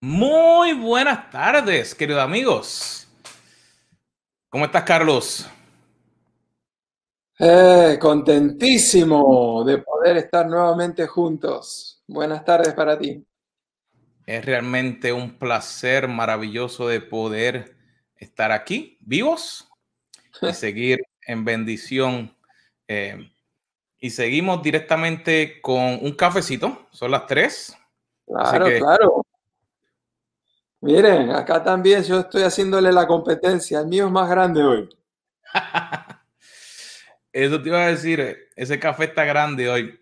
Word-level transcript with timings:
Muy 0.00 0.74
buenas 0.74 1.28
tardes, 1.28 1.92
queridos 1.92 2.22
amigos. 2.22 3.08
¿Cómo 4.48 4.66
estás, 4.66 4.84
Carlos? 4.84 5.50
Eh, 7.36 7.98
contentísimo 8.00 9.64
de 9.64 9.78
poder 9.78 10.18
estar 10.18 10.46
nuevamente 10.46 11.04
juntos. 11.08 12.00
Buenas 12.06 12.44
tardes 12.44 12.74
para 12.74 12.96
ti. 12.96 13.26
Es 14.24 14.44
realmente 14.44 15.12
un 15.12 15.36
placer 15.36 16.06
maravilloso 16.06 16.86
de 16.86 17.00
poder 17.00 17.76
estar 18.14 18.52
aquí, 18.52 18.98
vivos, 19.00 19.68
y 20.40 20.52
seguir 20.52 21.00
en 21.22 21.44
bendición. 21.44 22.36
Eh, 22.86 23.32
y 23.98 24.10
seguimos 24.10 24.62
directamente 24.62 25.60
con 25.60 25.98
un 26.00 26.12
cafecito. 26.12 26.86
Son 26.92 27.10
las 27.10 27.26
tres. 27.26 27.76
Claro, 28.26 28.66
claro. 28.78 29.17
Miren, 30.80 31.30
acá 31.30 31.62
también 31.62 32.04
yo 32.04 32.20
estoy 32.20 32.42
haciéndole 32.42 32.92
la 32.92 33.06
competencia. 33.06 33.80
El 33.80 33.88
mío 33.88 34.06
es 34.06 34.12
más 34.12 34.30
grande 34.30 34.62
hoy. 34.62 34.88
Eso 37.32 37.60
te 37.60 37.68
iba 37.68 37.84
a 37.84 37.88
decir, 37.88 38.48
ese 38.56 38.78
café 38.78 39.04
está 39.04 39.24
grande 39.24 39.68
hoy. 39.68 40.00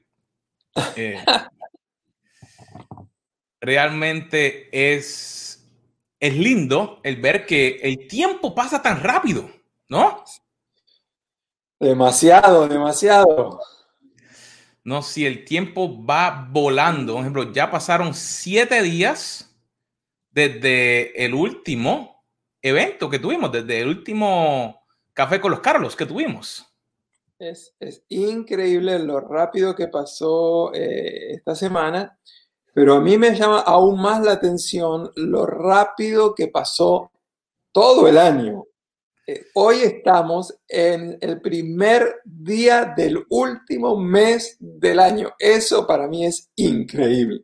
Eh, 0.95 1.23
realmente 3.61 4.69
es, 4.73 5.67
es 6.20 6.34
lindo 6.34 7.01
el 7.03 7.20
ver 7.20 7.47
que 7.47 7.81
el 7.83 8.06
tiempo 8.06 8.55
pasa 8.55 8.81
tan 8.81 9.03
rápido, 9.03 9.51
¿no? 9.89 10.23
Demasiado, 11.81 12.69
demasiado. 12.69 13.61
No, 14.84 15.03
si 15.03 15.27
el 15.27 15.45
tiempo 15.45 16.05
va 16.05 16.47
volando, 16.51 17.15
por 17.15 17.23
ejemplo, 17.23 17.53
ya 17.53 17.70
pasaron 17.70 18.15
siete 18.15 18.83
días 18.83 19.47
desde 20.37 21.25
el 21.25 21.33
último 21.33 22.23
evento 22.61 23.09
que 23.09 23.19
tuvimos, 23.19 23.51
desde 23.51 23.81
el 23.81 23.89
último 23.89 24.83
café 25.15 25.41
con 25.41 25.51
los 25.51 25.61
Carlos 25.61 25.97
que 25.97 26.05
tuvimos. 26.05 26.67
Es, 27.39 27.75
increíble 28.11 28.98
lo 28.98 29.20
rápido 29.20 29.75
que 29.75 29.89
pasó 29.89 30.75
eh, 30.75 31.33
esta 31.33 31.55
semana, 31.55 32.19
pero 32.75 32.97
a 32.97 33.01
mí 33.01 33.17
me 33.17 33.34
llama 33.34 33.61
aún 33.61 33.98
más 33.98 34.23
la 34.23 34.33
atención 34.33 35.11
lo 35.17 35.47
rápido 35.47 36.34
que 36.34 36.48
pasó 36.48 37.11
todo 37.73 38.06
el 38.06 38.19
año. 38.19 38.65
Eh, 39.27 39.47
hoy 39.55 39.77
estamos 39.77 40.55
en 40.69 41.17
el 41.23 41.41
primer 41.41 42.21
día 42.25 42.93
del 42.95 43.25
último 43.31 43.97
mes 43.97 44.59
del 44.61 45.00
año. 45.00 45.33
Eso 45.39 45.87
para 45.87 46.06
mí 46.09 46.27
es 46.27 46.50
increíble. 46.56 47.43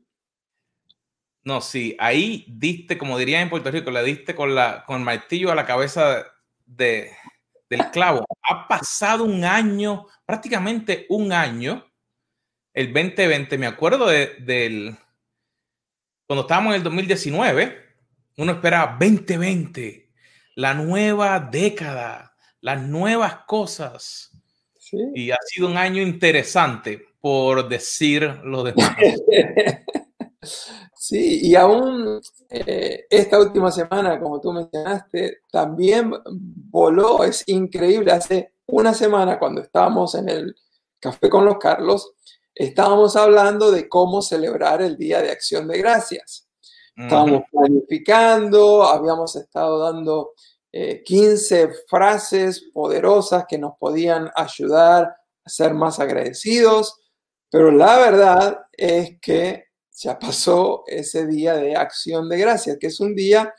No, 1.45 1.61
sí, 1.61 1.97
ahí 1.99 2.45
diste, 2.49 2.97
como 2.97 3.19
dirían 3.19 3.43
en 3.43 3.51
Puerto 3.51 3.71
Rico, 3.71 3.91
le 3.91 4.05
diste 4.05 4.35
con, 4.35 4.55
la, 4.55 4.85
con 4.85 4.99
el 4.99 5.05
martillo 5.05 5.51
a 5.51 5.57
la 5.57 5.67
cabeza 5.67 6.25
de, 6.65 7.11
del 7.69 7.91
clavo. 7.91 8.25
Ha 8.49 8.69
pasado 8.69 9.25
un 9.25 9.45
año, 9.45 10.07
prácticamente 10.25 11.07
un 11.09 11.33
año, 11.33 11.85
el 12.73 12.93
2020, 12.93 13.59
me 13.59 13.67
acuerdo 13.67 14.07
de, 14.07 14.37
del, 14.39 14.97
cuando 16.27 16.43
estábamos 16.43 16.71
en 16.73 16.77
el 16.79 16.85
2019, 16.85 17.79
uno 18.37 18.53
esperaba 18.53 18.97
2020, 18.99 20.11
la 20.55 20.75
nueva 20.75 21.41
década, 21.41 22.37
las 22.61 22.81
nuevas 22.81 23.39
cosas. 23.47 24.31
Y 25.15 25.31
ha 25.31 25.39
sido 25.47 25.69
un 25.69 25.77
año 25.77 26.03
interesante, 26.03 27.07
por 27.21 27.69
decir 27.69 28.23
lo 28.45 28.63
demás. 28.63 28.97
Sí, 31.05 31.41
y 31.49 31.57
aún 31.57 32.21
eh, 32.49 33.07
esta 33.11 33.37
última 33.41 33.73
semana, 33.73 34.21
como 34.21 34.41
tú 34.41 34.53
mencionaste, 34.53 35.41
también 35.51 36.13
voló, 36.71 37.25
es 37.25 37.43
increíble. 37.49 38.13
Hace 38.13 38.55
una 38.69 38.95
semana, 38.95 39.37
cuando 39.37 39.63
estábamos 39.63 40.15
en 40.15 40.29
el 40.29 40.55
Café 41.01 41.29
con 41.29 41.45
los 41.45 41.59
Carlos, 41.59 42.13
estábamos 42.55 43.17
hablando 43.17 43.73
de 43.73 43.89
cómo 43.89 44.23
celebrar 44.23 44.81
el 44.81 44.97
Día 44.97 45.21
de 45.21 45.33
Acción 45.33 45.67
de 45.67 45.79
Gracias. 45.79 46.47
Estábamos 46.95 47.43
planificando, 47.51 48.85
habíamos 48.85 49.35
estado 49.35 49.81
dando 49.81 50.35
15 50.71 51.63
eh, 51.63 51.69
frases 51.89 52.71
poderosas 52.73 53.47
que 53.49 53.59
nos 53.59 53.73
podían 53.77 54.31
ayudar 54.37 55.17
a 55.45 55.51
ser 55.51 55.75
más 55.75 55.99
agradecidos, 55.99 57.01
pero 57.51 57.73
la 57.73 57.99
verdad 57.99 58.67
es 58.79 59.19
que 59.21 59.72
ya 60.03 60.19
pasó 60.19 60.85
ese 60.87 61.27
día 61.27 61.55
de 61.55 61.77
acción 61.77 62.29
de 62.29 62.39
gracias, 62.39 62.79
que 62.79 62.89
es 62.89 63.01
un 63.01 63.15
día 63.15 63.55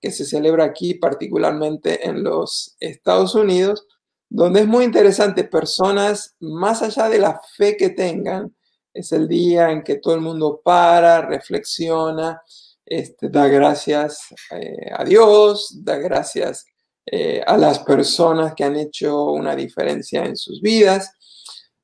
que 0.00 0.10
se 0.10 0.24
celebra 0.24 0.64
aquí, 0.64 0.94
particularmente 0.94 2.08
en 2.08 2.24
los 2.24 2.76
Estados 2.80 3.34
Unidos, 3.34 3.86
donde 4.28 4.60
es 4.60 4.66
muy 4.66 4.84
interesante, 4.84 5.44
personas, 5.44 6.34
más 6.40 6.82
allá 6.82 7.08
de 7.08 7.18
la 7.18 7.40
fe 7.56 7.76
que 7.76 7.90
tengan, 7.90 8.54
es 8.94 9.12
el 9.12 9.28
día 9.28 9.70
en 9.70 9.82
que 9.82 9.96
todo 9.96 10.14
el 10.14 10.20
mundo 10.20 10.60
para, 10.64 11.22
reflexiona, 11.22 12.42
este, 12.84 13.28
da 13.28 13.46
gracias 13.46 14.34
eh, 14.50 14.90
a 14.96 15.04
Dios, 15.04 15.78
da 15.82 15.96
gracias 15.96 16.66
eh, 17.06 17.42
a 17.46 17.56
las 17.56 17.80
personas 17.80 18.54
que 18.54 18.64
han 18.64 18.76
hecho 18.76 19.24
una 19.32 19.54
diferencia 19.54 20.24
en 20.24 20.36
sus 20.36 20.60
vidas. 20.60 21.12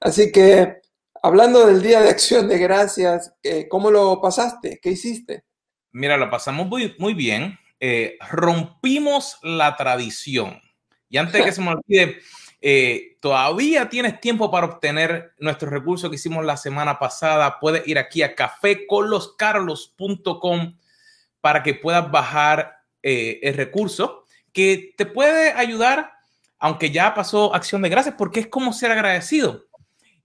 Así 0.00 0.32
que 0.32 0.80
Hablando 1.22 1.66
del 1.66 1.82
Día 1.82 2.00
de 2.00 2.10
Acción 2.10 2.48
de 2.48 2.58
Gracias, 2.58 3.34
eh, 3.42 3.66
¿cómo 3.68 3.90
lo 3.90 4.20
pasaste? 4.20 4.78
¿Qué 4.80 4.90
hiciste? 4.90 5.42
Mira, 5.90 6.16
lo 6.16 6.30
pasamos 6.30 6.68
muy, 6.68 6.94
muy 6.98 7.14
bien. 7.14 7.58
Eh, 7.80 8.16
rompimos 8.30 9.38
la 9.42 9.76
tradición. 9.76 10.60
Y 11.08 11.16
antes 11.16 11.34
de 11.34 11.44
que 11.44 11.52
se 11.52 11.60
me 11.60 11.70
olvide, 11.70 12.18
eh, 12.60 13.16
todavía 13.20 13.88
tienes 13.88 14.20
tiempo 14.20 14.50
para 14.50 14.66
obtener 14.66 15.32
nuestros 15.38 15.72
recursos 15.72 16.10
que 16.10 16.16
hicimos 16.16 16.44
la 16.44 16.56
semana 16.56 16.98
pasada. 16.98 17.58
Puedes 17.58 17.86
ir 17.88 17.98
aquí 17.98 18.22
a 18.22 18.34
caféconloscarlos.com 18.34 20.76
para 21.40 21.62
que 21.62 21.74
puedas 21.74 22.10
bajar 22.10 22.76
el 23.02 23.54
recurso 23.54 24.24
que 24.52 24.92
te 24.96 25.06
puede 25.06 25.52
ayudar, 25.52 26.12
aunque 26.58 26.90
ya 26.90 27.14
pasó 27.14 27.54
acción 27.54 27.80
de 27.80 27.88
gracias, 27.88 28.16
porque 28.18 28.40
es 28.40 28.48
como 28.48 28.72
ser 28.72 28.90
agradecido. 28.90 29.67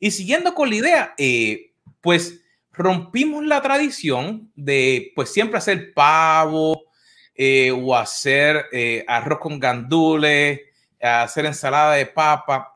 Y 0.04 0.12
siguiendo 0.12 0.54
con 0.54 0.70
la 0.70 0.76
idea, 0.76 1.16
eh, 1.18 1.72
pues 2.02 2.42
rompimos 2.74 3.46
la 3.46 3.62
tradición 3.62 4.52
de 4.54 5.14
pues 5.16 5.32
siempre 5.32 5.60
hacer 5.60 5.94
pavo 5.94 6.88
eh, 7.34 7.72
o 7.72 7.96
hacer 7.96 8.66
eh, 8.74 9.06
arroz 9.08 9.40
con 9.40 9.58
gandules, 9.62 10.60
hacer 11.02 11.46
ensalada 11.46 11.94
de 11.94 12.06
papa 12.06 12.76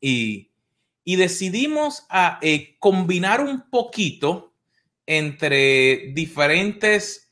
y, 0.00 0.52
y 1.02 1.16
decidimos 1.16 2.06
combinar 2.78 3.40
un 3.40 3.68
poquito 3.68 4.54
entre 5.04 6.12
diferentes 6.14 7.28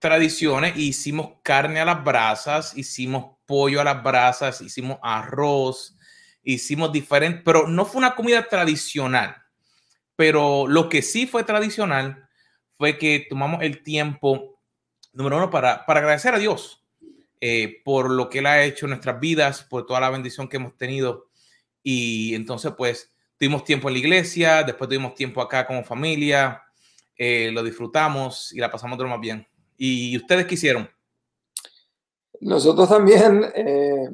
tradiciones. 0.00 0.76
Hicimos 0.76 1.34
carne 1.44 1.78
a 1.78 1.84
las 1.84 2.02
brasas, 2.02 2.76
hicimos 2.76 3.36
pollo 3.46 3.80
a 3.80 3.84
las 3.84 4.02
brasas, 4.02 4.60
hicimos 4.60 4.98
arroz, 5.04 5.95
hicimos 6.54 6.92
diferente, 6.92 7.42
pero 7.44 7.66
no 7.66 7.84
fue 7.84 7.98
una 7.98 8.14
comida 8.14 8.48
tradicional. 8.48 9.36
Pero 10.14 10.66
lo 10.66 10.88
que 10.88 11.02
sí 11.02 11.26
fue 11.26 11.44
tradicional 11.44 12.28
fue 12.78 12.98
que 12.98 13.26
tomamos 13.28 13.62
el 13.62 13.82
tiempo, 13.82 14.60
número 15.12 15.36
uno, 15.36 15.50
para, 15.50 15.84
para 15.84 16.00
agradecer 16.00 16.34
a 16.34 16.38
Dios 16.38 16.84
eh, 17.40 17.82
por 17.84 18.10
lo 18.10 18.30
que 18.30 18.38
Él 18.38 18.46
ha 18.46 18.62
hecho 18.62 18.86
en 18.86 18.90
nuestras 18.90 19.20
vidas, 19.20 19.62
por 19.64 19.86
toda 19.86 20.00
la 20.00 20.10
bendición 20.10 20.48
que 20.48 20.56
hemos 20.56 20.76
tenido. 20.76 21.28
Y 21.82 22.34
entonces, 22.34 22.72
pues, 22.76 23.12
tuvimos 23.36 23.64
tiempo 23.64 23.88
en 23.88 23.94
la 23.94 24.00
iglesia, 24.00 24.62
después 24.62 24.88
tuvimos 24.88 25.14
tiempo 25.14 25.42
acá 25.42 25.66
como 25.66 25.84
familia, 25.84 26.62
eh, 27.16 27.50
lo 27.52 27.62
disfrutamos 27.62 28.52
y 28.52 28.58
la 28.58 28.70
pasamos 28.70 28.98
lo 28.98 29.08
más 29.08 29.20
bien. 29.20 29.46
¿Y 29.76 30.16
ustedes 30.16 30.46
qué 30.46 30.54
hicieron? 30.54 30.88
Nosotros 32.40 32.88
también 32.88 33.44
eh, 33.54 34.08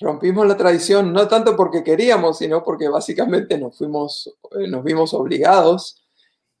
rompimos 0.00 0.46
la 0.46 0.56
tradición 0.56 1.12
no 1.12 1.26
tanto 1.28 1.56
porque 1.56 1.82
queríamos, 1.82 2.38
sino 2.38 2.62
porque 2.62 2.88
básicamente 2.88 3.58
nos 3.58 3.76
fuimos, 3.76 4.34
eh, 4.58 4.68
nos 4.68 4.84
vimos 4.84 5.14
obligados 5.14 6.02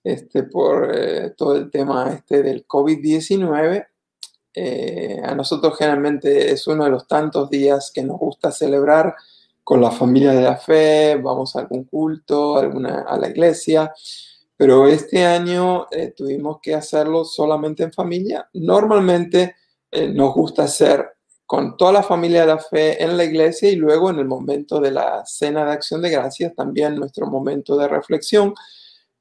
este, 0.02 0.44
por 0.44 0.90
eh, 0.94 1.30
todo 1.36 1.56
el 1.56 1.70
tema 1.70 2.12
este 2.12 2.42
del 2.42 2.66
COVID-19. 2.66 3.86
Eh, 4.54 5.20
a 5.22 5.34
nosotros 5.34 5.76
generalmente 5.76 6.50
es 6.50 6.66
uno 6.66 6.84
de 6.84 6.90
los 6.90 7.06
tantos 7.06 7.50
días 7.50 7.90
que 7.94 8.02
nos 8.02 8.18
gusta 8.18 8.50
celebrar 8.50 9.14
con 9.62 9.80
la 9.80 9.90
familia 9.90 10.32
de 10.32 10.42
la 10.42 10.56
fe, 10.56 11.16
vamos 11.16 11.56
a 11.56 11.60
algún 11.60 11.84
culto, 11.84 12.56
alguna, 12.56 13.00
a 13.00 13.18
la 13.18 13.28
iglesia, 13.28 13.92
pero 14.56 14.86
este 14.86 15.26
año 15.26 15.88
tuvimos 16.16 16.60
que 16.62 16.72
hacerlo 16.72 17.24
solamente 17.24 17.82
en 17.82 17.92
familia. 17.92 18.48
Normalmente 18.54 19.56
nos 20.14 20.32
gusta 20.32 20.62
hacer 20.62 21.15
con 21.46 21.76
toda 21.76 21.92
la 21.92 22.02
familia 22.02 22.40
de 22.40 22.48
la 22.48 22.58
fe 22.58 23.02
en 23.02 23.16
la 23.16 23.24
iglesia 23.24 23.70
y 23.70 23.76
luego 23.76 24.10
en 24.10 24.18
el 24.18 24.26
momento 24.26 24.80
de 24.80 24.90
la 24.90 25.24
cena 25.24 25.64
de 25.64 25.72
acción 25.72 26.02
de 26.02 26.10
gracias, 26.10 26.54
también 26.54 26.96
nuestro 26.96 27.26
momento 27.26 27.76
de 27.76 27.86
reflexión. 27.86 28.52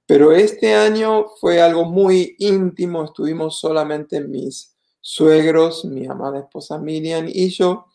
Pero 0.07 0.31
este 0.31 0.73
año 0.73 1.25
fue 1.39 1.61
algo 1.61 1.85
muy 1.85 2.35
íntimo, 2.39 3.03
estuvimos 3.03 3.59
solamente 3.59 4.21
mis 4.21 4.75
suegros, 5.01 5.85
mi 5.85 6.07
amada 6.07 6.39
esposa 6.39 6.79
Miriam 6.79 7.27
y 7.27 7.49
yo, 7.49 7.87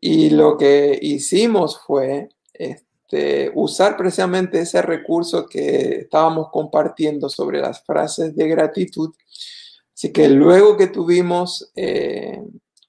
y 0.00 0.30
lo 0.30 0.58
que 0.58 0.98
hicimos 1.00 1.78
fue 1.78 2.28
este, 2.52 3.52
usar 3.54 3.96
precisamente 3.96 4.60
ese 4.60 4.82
recurso 4.82 5.46
que 5.46 6.00
estábamos 6.00 6.48
compartiendo 6.50 7.28
sobre 7.28 7.60
las 7.60 7.82
frases 7.84 8.34
de 8.34 8.48
gratitud. 8.48 9.14
Así 9.94 10.12
que 10.12 10.28
luego 10.28 10.76
que 10.76 10.88
tuvimos 10.88 11.70
eh, 11.76 12.42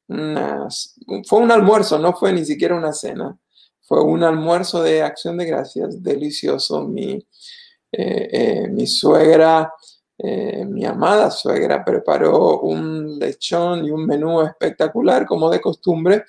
fue 0.07 1.39
un 1.39 1.51
almuerzo, 1.51 1.99
no 1.99 2.13
fue 2.13 2.33
ni 2.33 2.45
siquiera 2.45 2.75
una 2.75 2.93
cena, 2.93 3.37
fue 3.81 4.03
un 4.03 4.23
almuerzo 4.23 4.81
de 4.83 5.01
acción 5.01 5.37
de 5.37 5.45
gracias 5.45 6.01
delicioso. 6.01 6.83
Mi, 6.83 7.13
eh, 7.91 8.29
eh, 8.31 8.67
mi 8.69 8.87
suegra, 8.87 9.71
mi 10.17 10.85
amada 10.85 11.29
suegra, 11.29 11.83
preparó 11.83 12.61
un 12.61 13.19
lechón 13.19 13.85
y 13.85 13.91
un 13.91 14.05
menú 14.05 14.41
espectacular 14.41 15.25
como 15.25 15.49
de 15.49 15.59
costumbre. 15.59 16.23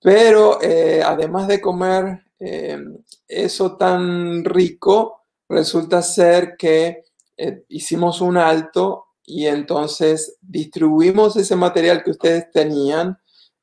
Pero 0.00 0.58
además 1.04 1.48
de 1.48 1.60
comer 1.60 2.26
eh, 2.38 2.78
eso 3.26 3.76
tan 3.76 4.44
rico, 4.44 5.22
resulta 5.48 6.02
ser 6.02 6.56
que 6.56 7.04
eh, 7.36 7.64
hicimos 7.68 8.20
un 8.20 8.36
alto 8.36 9.05
y 9.26 9.46
entonces 9.46 10.36
distribuimos 10.40 11.36
ese 11.36 11.56
material 11.56 12.02
que 12.02 12.12
ustedes 12.12 12.50
tenían 12.50 13.18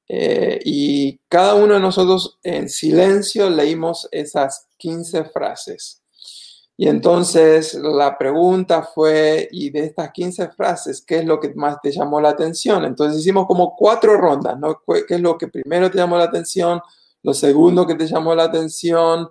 eh, 0.08 0.60
y 0.64 1.18
cada 1.30 1.56
uno 1.56 1.76
de 1.76 1.80
nosotros 1.80 2.38
en 2.44 2.70
silencio 2.70 3.50
leímos 3.50 4.08
esas 4.12 4.68
15 4.78 5.26
frases. 5.26 6.02
Y 6.76 6.88
entonces 6.88 7.76
la 7.76 8.18
pregunta 8.18 8.84
fue, 8.84 9.48
y 9.52 9.70
de 9.70 9.86
estas 9.86 10.12
15 10.12 10.50
frases, 10.50 11.04
¿qué 11.06 11.20
es 11.20 11.26
lo 11.26 11.40
que 11.40 11.54
más 11.54 11.78
te 11.82 11.92
llamó 11.92 12.20
la 12.20 12.30
atención? 12.30 12.84
Entonces 12.84 13.22
hicimos 13.22 13.46
como 13.48 13.76
cuatro 13.76 14.18
rondas, 14.18 14.60
¿no? 14.60 14.82
¿Qué 15.08 15.16
es 15.16 15.22
lo 15.22 15.38
que 15.38 15.48
primero 15.48 15.90
te 15.90 16.00
llamó 16.00 16.18
la 16.18 16.26
atención? 16.26 16.82
lo 17.24 17.34
segundo 17.34 17.88
que 17.88 17.96
te 17.96 18.06
llamó 18.06 18.36
la 18.36 18.44
atención, 18.44 19.30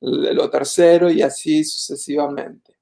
lo 0.00 0.50
tercero 0.50 1.10
y 1.10 1.22
así 1.22 1.64
sucesivamente. 1.64 2.76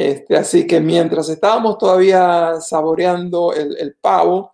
Este, 0.00 0.36
así 0.36 0.64
que 0.64 0.80
mientras 0.80 1.28
estábamos 1.28 1.76
todavía 1.76 2.60
saboreando 2.60 3.52
el, 3.52 3.96
pavo, 4.00 4.52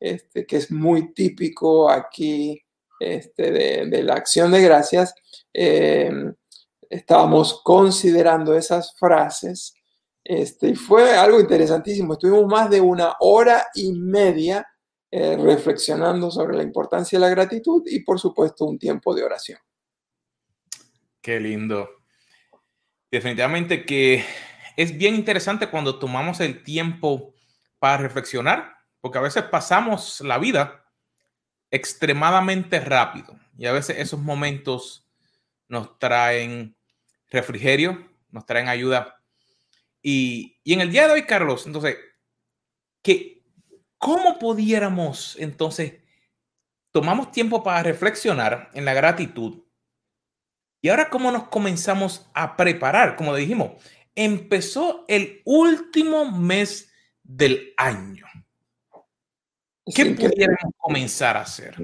este, 0.00 0.46
que 0.46 0.56
es 0.56 0.72
muy 0.72 1.12
típico 1.12 1.90
aquí 1.90 2.64
este, 2.98 3.50
de, 3.90 4.02
la 4.02 4.14
acción 4.14 4.52
de 4.52 4.62
gracias, 4.62 5.14
eh, 5.52 6.10
estábamos 6.88 7.60
considerando 7.62 8.56
esas 8.56 8.96
frases. 8.98 9.74
Este, 10.24 10.68
y 10.70 10.74
fue 10.74 11.14
algo 11.14 11.40
interesantísimo. 11.40 12.14
Estuvimos 12.14 12.46
más 12.46 12.70
de 12.70 12.80
una 12.80 13.16
hora 13.20 13.66
y 13.74 13.92
media 13.92 14.66
eh, 15.10 15.36
reflexionando 15.36 16.30
sobre 16.30 16.56
la 16.56 16.62
importancia 16.62 17.18
de 17.18 17.26
la 17.26 17.30
gratitud 17.30 17.82
y 17.84 18.00
por 18.00 18.18
supuesto 18.18 18.64
un 18.64 18.78
tiempo 18.78 19.14
de 19.14 19.24
oración. 19.24 19.58
Qué 21.20 21.38
lindo. 21.38 21.86
Definitivamente 23.10 23.84
que 23.84 24.24
es 24.76 24.96
bien 24.96 25.14
interesante 25.14 25.68
cuando 25.68 25.98
tomamos 25.98 26.40
el 26.40 26.62
tiempo 26.62 27.34
para 27.78 27.96
reflexionar, 27.98 28.76
porque 29.00 29.18
a 29.18 29.22
veces 29.22 29.44
pasamos 29.44 30.20
la 30.20 30.38
vida 30.38 30.84
extremadamente 31.70 32.80
rápido 32.80 33.38
y 33.58 33.66
a 33.66 33.72
veces 33.72 33.98
esos 33.98 34.20
momentos 34.20 35.08
nos 35.68 35.98
traen 35.98 36.76
refrigerio, 37.30 38.08
nos 38.30 38.46
traen 38.46 38.68
ayuda. 38.68 39.20
Y, 40.00 40.60
y 40.62 40.74
en 40.74 40.80
el 40.80 40.92
día 40.92 41.06
de 41.06 41.14
hoy, 41.14 41.22
Carlos, 41.24 41.66
entonces, 41.66 41.96
¿qué, 43.02 43.36
¿Cómo 43.98 44.38
pudiéramos 44.38 45.36
entonces 45.38 45.94
tomamos 46.92 47.32
tiempo 47.32 47.62
para 47.62 47.82
reflexionar 47.82 48.70
en 48.74 48.84
la 48.84 48.94
gratitud? 48.94 49.64
Y 50.82 50.88
ahora, 50.90 51.08
¿cómo 51.08 51.32
nos 51.32 51.48
comenzamos 51.48 52.28
a 52.34 52.56
preparar? 52.56 53.16
Como 53.16 53.34
dijimos, 53.34 53.72
empezó 54.16 55.04
el 55.06 55.42
último 55.44 56.32
mes 56.32 56.90
del 57.22 57.74
año. 57.76 58.24
¿Qué 59.94 60.06
pudiéramos 60.06 60.74
comenzar 60.78 61.36
a 61.36 61.42
hacer? 61.42 61.76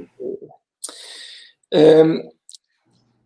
Em, 1.71 2.29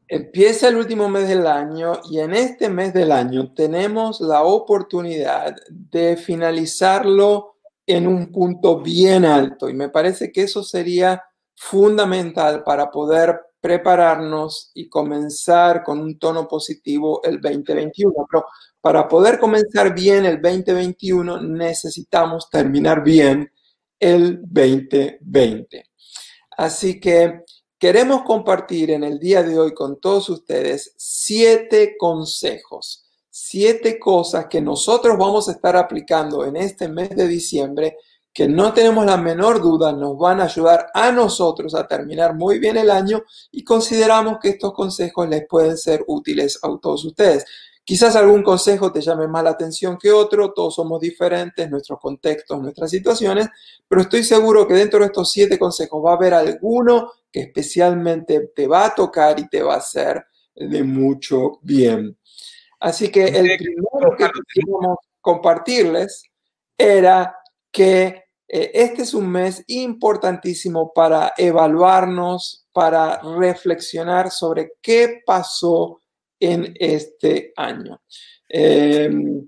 empieza 0.07 0.69
el 0.69 0.77
último 0.77 1.09
mes 1.09 1.29
del 1.29 1.47
año 1.47 2.01
y 2.11 2.19
en 2.19 2.35
este 2.35 2.69
mes 2.69 2.93
del 2.93 3.13
año 3.13 3.55
tenemos 3.55 4.21
la 4.21 4.43
oportunidad 4.43 5.57
de 5.71 6.17
finalizarlo 6.17 7.57
en 7.87 8.07
un 8.07 8.31
punto 8.33 8.81
bien 8.81 9.25
alto 9.25 9.69
y 9.69 9.75
me 9.75 9.89
parece 9.89 10.31
que 10.31 10.43
eso 10.43 10.63
sería 10.63 11.23
fundamental 11.55 12.63
para 12.65 12.91
poder 12.91 13.41
prepararnos 13.61 14.71
y 14.75 14.89
comenzar 14.89 15.83
con 15.83 15.99
un 15.99 16.19
tono 16.19 16.47
positivo 16.47 17.21
el 17.25 17.41
2021. 17.41 18.13
Pero 18.31 18.47
para 18.87 19.09
poder 19.09 19.41
comenzar 19.41 19.93
bien 19.93 20.25
el 20.27 20.41
2021 20.41 21.41
necesitamos 21.41 22.49
terminar 22.49 23.03
bien 23.03 23.51
el 23.99 24.39
2020. 24.43 25.91
Así 26.57 27.01
que 27.01 27.41
queremos 27.81 28.23
compartir 28.23 28.93
en 28.93 29.03
el 29.03 29.19
día 29.19 29.43
de 29.43 29.59
hoy 29.59 29.75
con 29.75 29.99
todos 29.99 30.29
ustedes 30.29 30.95
siete 30.97 31.97
consejos 31.99 33.03
siete 33.29 33.99
cosas 33.99 34.47
que 34.47 34.61
nosotros 34.61 35.19
vamos 35.19 35.49
a 35.49 35.53
estar 35.53 35.77
aplicando 35.77 36.45
en 36.45 36.55
este 36.55 36.87
mes 36.89 37.11
de 37.11 37.27
diciembre 37.27 37.97
que 38.33 38.47
no 38.47 38.73
tenemos 38.73 39.05
la 39.05 39.17
menor 39.17 39.61
duda 39.61 39.93
nos 39.93 40.17
van 40.17 40.41
a 40.41 40.45
ayudar 40.45 40.87
a 40.95 41.11
nosotros 41.11 41.75
a 41.75 41.89
terminar 41.89 42.37
muy 42.37 42.61
bien 42.61 42.77
el 42.77 42.91
año 42.91 43.25
y 43.51 43.65
consideramos 43.65 44.39
que 44.41 44.51
estos 44.51 44.73
consejos 44.75 45.29
les 45.29 45.45
pueden 45.49 45.77
ser 45.77 46.05
útiles 46.07 46.61
a 46.63 46.69
todos 46.81 47.05
ustedes. 47.05 47.45
Quizás 47.87 48.17
algún 48.17 48.43
consejo 48.43 48.91
te 48.91 49.01
llame 49.01 49.29
más 49.29 49.45
la 49.45 49.51
atención 49.51 49.97
que 49.97 50.11
otro, 50.11 50.53
todos 50.53 50.75
somos 50.75 51.01
diferentes, 51.01 51.71
nuestros 51.71 52.01
contextos, 52.01 52.61
nuestras 52.61 52.91
situaciones, 52.91 53.47
pero 53.87 54.03
estoy 54.03 54.25
seguro 54.25 54.67
que 54.67 54.75
dentro 54.75 54.99
de 54.99 55.07
estos 55.07 55.31
siete 55.31 55.57
consejos 55.57 56.05
va 56.05 56.11
a 56.11 56.17
haber 56.17 56.35
alguno 56.35 57.13
que 57.31 57.43
especialmente 57.43 58.51
te 58.57 58.67
va 58.67 58.87
a 58.87 58.95
tocar 58.97 59.39
y 59.39 59.49
te 59.49 59.63
va 59.63 59.75
a 59.75 59.79
hacer 59.79 60.27
de 60.57 60.83
mucho 60.83 61.61
bien. 61.63 62.19
Así 62.81 63.09
que 63.09 63.23
el 63.23 63.57
primero 63.57 64.17
que 64.19 64.31
queríamos 64.53 64.99
compartirles 65.21 66.25
era 66.77 67.37
que 67.71 68.25
eh, 68.49 68.71
este 68.75 69.03
es 69.03 69.15
un 69.15 69.31
mes 69.31 69.63
importantísimo 69.69 70.93
para 70.93 71.35
evaluarnos, 71.37 72.67
para 72.73 73.21
reflexionar 73.23 74.33
sobre 74.33 74.73
qué 74.83 75.23
pasó 75.25 76.01
en 76.41 76.75
este 76.79 77.53
año. 77.57 78.01
Em, 78.49 79.47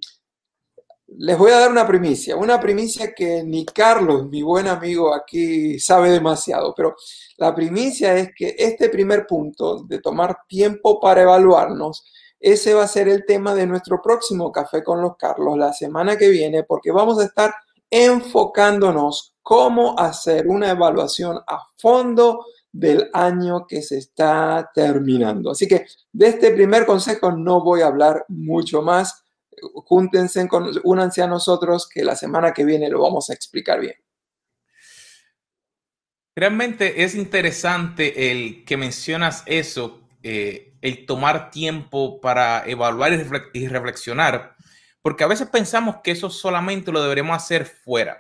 les 1.09 1.39
voy 1.39 1.53
a 1.53 1.61
dar 1.61 1.71
una 1.71 1.87
primicia, 1.87 2.37
una 2.37 2.61
primicia 2.61 3.15
que 3.15 3.43
ni 3.43 3.65
Carlos, 3.65 4.29
mi 4.29 4.43
buen 4.43 4.69
amigo 4.69 5.15
aquí, 5.15 5.79
sabe 5.79 6.11
demasiado, 6.11 6.75
pero 6.77 6.97
la 7.39 7.55
primicia 7.55 8.15
es 8.17 8.31
que 8.37 8.55
este 8.59 8.89
primer 8.89 9.27
punto 9.27 9.85
de 9.85 10.01
tomar 10.01 10.39
tiempo 10.47 11.01
para 11.01 11.23
evaluarnos 11.23 12.05
ese 12.41 12.75
va 12.75 12.85
a 12.85 12.89
ser 12.89 13.09
el 13.09 13.25
tema 13.27 13.55
de 13.55 13.67
nuestro 13.67 14.01
próximo 14.01 14.53
Café 14.53 14.85
con 14.85 15.03
los 15.03 15.17
Carlos 15.17 15.59
la 15.59 15.73
semana 15.73 16.17
que 16.17 16.29
viene, 16.29 16.63
porque 16.63 16.93
vamos 16.93 17.19
a 17.19 17.25
estar 17.25 17.53
enfocándonos 17.91 19.35
cómo 19.43 19.99
hacer 19.99 20.47
una 20.47 20.71
evaluación 20.71 21.39
a 21.47 21.67
fondo 21.77 22.45
del 22.79 23.11
año 23.13 23.67
que 23.67 23.83
se 23.83 23.99
está 23.99 24.71
terminando. 24.73 25.51
Así 25.51 25.67
que 25.67 25.87
de 26.13 26.29
este 26.29 26.53
primer 26.53 26.87
consejo 26.87 27.33
no 27.33 27.61
voy 27.61 27.81
a 27.81 27.87
hablar 27.87 28.25
mucho 28.29 28.83
más. 28.83 29.25
Júntense, 29.61 30.47
con, 30.47 30.71
únanse 30.85 31.21
a 31.21 31.27
nosotros 31.27 31.89
que 31.89 32.05
la 32.05 32.15
semana 32.15 32.53
que 32.53 32.65
viene 32.65 32.89
lo 32.89 33.03
vamos 33.03 33.31
a 33.31 33.35
explicar 33.35 33.81
bien. 33.81 33.97
Realmente 36.37 37.03
es 37.03 37.17
interesante 37.17 38.31
el 38.31 38.65
que 38.65 38.77
mencionas 38.77 39.43
eso, 39.47 40.09
eh, 40.23 40.77
el 40.81 41.05
tomar 41.05 41.51
tiempo 41.51 42.21
para 42.21 42.65
evaluar 42.65 43.13
y, 43.55 43.67
reflexionar, 43.67 44.55
porque 45.03 45.25
a 45.25 45.27
veces 45.27 45.49
pensamos 45.49 45.97
que 46.05 46.13
eso 46.13 46.31
solamente 46.31 46.93
lo 46.93 47.03
deberemos 47.03 47.37
hacer 47.37 47.67
fuera. 47.67 48.19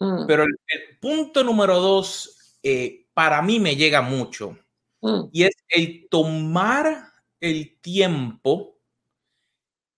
Mm. 0.00 0.26
Pero 0.26 0.42
el, 0.42 0.58
punto 1.00 1.44
número 1.44 1.78
dos, 1.78 2.58
eh, 2.64 3.05
para 3.16 3.40
mí 3.40 3.58
me 3.58 3.76
llega 3.76 4.02
mucho, 4.02 4.58
mm. 5.00 5.30
y 5.32 5.44
es 5.44 5.56
el 5.68 6.06
tomar 6.10 7.14
el 7.40 7.80
tiempo 7.80 8.78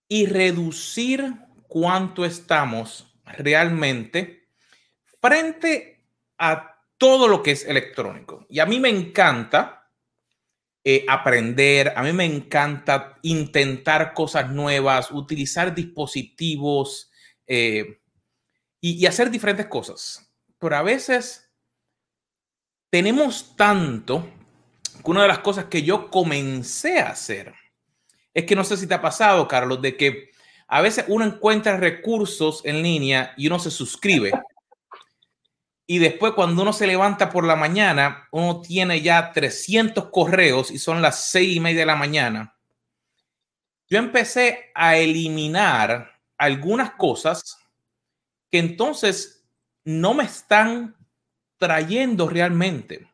y 0.07 0.27
reducir 0.27 1.35
cuánto 1.67 2.25
estamos 2.25 3.13
realmente 3.25 4.47
frente 5.21 6.05
a 6.39 6.81
todo 6.97 7.27
lo 7.27 7.43
que 7.43 7.51
es 7.51 7.65
electrónico. 7.67 8.47
Y 8.49 8.61
a 8.61 8.67
mí 8.67 8.79
me 8.79 8.89
encanta 8.89 9.91
eh, 10.85 11.05
aprender, 11.09 11.93
a 11.97 12.05
mí 12.05 12.13
me 12.13 12.25
encanta 12.25 13.19
intentar 13.23 14.15
cosas 14.15 14.49
nuevas, 14.53 15.11
utilizar 15.11 15.75
dispositivos 15.75 17.11
eh, 17.49 17.99
y, 18.81 19.05
hacer 19.07 19.29
diferentes 19.29 19.67
cosas. 19.67 20.33
Pero 20.61 20.77
a 20.77 20.83
veces 20.83 21.48
tenemos 22.91 23.57
tanto 23.57 24.29
que 25.05 25.11
una 25.11 25.23
de 25.23 25.29
las 25.29 25.39
cosas 25.41 25.67
que 25.67 25.83
yo 25.83 26.11
comencé 26.11 27.01
a 27.01 27.11
hacer 27.11 27.55
es 28.35 28.45
que 28.45 28.57
no 28.57 28.65
sé 28.65 28.77
si 28.77 28.87
te 28.87 28.95
ha 28.95 29.03
pasado, 29.03 29.49
Carlos, 29.49 29.81
de 29.83 29.97
que 29.97 30.31
a 30.67 30.81
veces 30.81 31.05
uno 31.09 31.25
encuentra 31.25 31.77
recursos 31.77 32.61
en 32.65 32.83
línea 32.83 33.33
y 33.37 33.47
uno 33.47 33.59
se 33.59 33.71
suscribe 33.71 34.33
y 35.91 35.99
después 35.99 36.35
cuando 36.35 36.61
uno 36.61 36.75
se 36.75 36.87
levanta 36.87 37.31
por 37.31 37.45
la 37.45 37.57
mañana, 37.57 38.29
uno 38.31 38.61
tiene 38.61 39.01
ya 39.01 39.33
300 39.33 40.11
correos 40.11 40.71
y 40.71 40.79
son 40.79 41.01
las 41.01 41.31
seis 41.31 41.57
y 41.57 41.61
media 41.61 41.81
de 41.81 41.87
la 41.87 41.97
mañana. 41.97 42.55
Yo 43.89 43.99
empecé 43.99 44.71
a 44.75 44.99
eliminar 44.99 46.21
algunas 46.37 46.91
cosas 46.91 47.57
que 48.51 48.59
entonces 48.59 49.49
no 49.83 50.13
me 50.13 50.25
están 50.25 50.95
trayendo 51.59 52.29
realmente. 52.29 53.09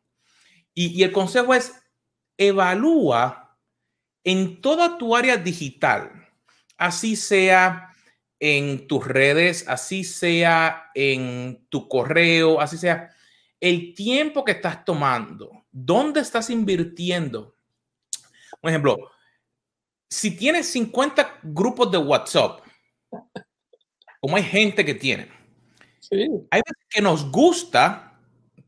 Y, 0.75 0.87
y 0.89 1.03
el 1.03 1.13
consejo 1.13 1.55
es, 1.55 1.73
evalúa 2.37 3.59
en 4.25 4.61
toda 4.61 4.97
tu 4.99 5.15
área 5.15 5.37
digital, 5.37 6.29
así 6.77 7.15
sea 7.17 7.91
en 8.41 8.87
tus 8.87 9.07
redes, 9.07 9.67
así 9.69 10.05
sea 10.05 10.91
en 10.95 11.67
tu 11.69 11.89
correo, 11.89 12.61
así 12.61 12.77
sea, 12.77 13.11
el 13.61 13.95
tiempo 13.95 14.45
que 14.45 14.53
estás 14.53 14.85
tomando, 14.85 15.65
dónde 15.71 16.21
estás 16.21 16.51
invirtiendo. 16.51 17.55
Por 18.61 18.71
ejemplo, 18.71 19.11
si 20.11 20.37
tienes 20.37 20.67
50 20.71 21.41
grupos 21.43 21.91
de 21.91 21.99
WhatsApp, 21.99 22.61
como 24.21 24.37
hay 24.37 24.43
gente 24.43 24.85
que 24.85 24.95
tiene, 24.95 25.29
hay 26.11 26.61
veces 26.61 26.87
que 26.89 27.03
nos 27.03 27.31
gusta 27.31 28.14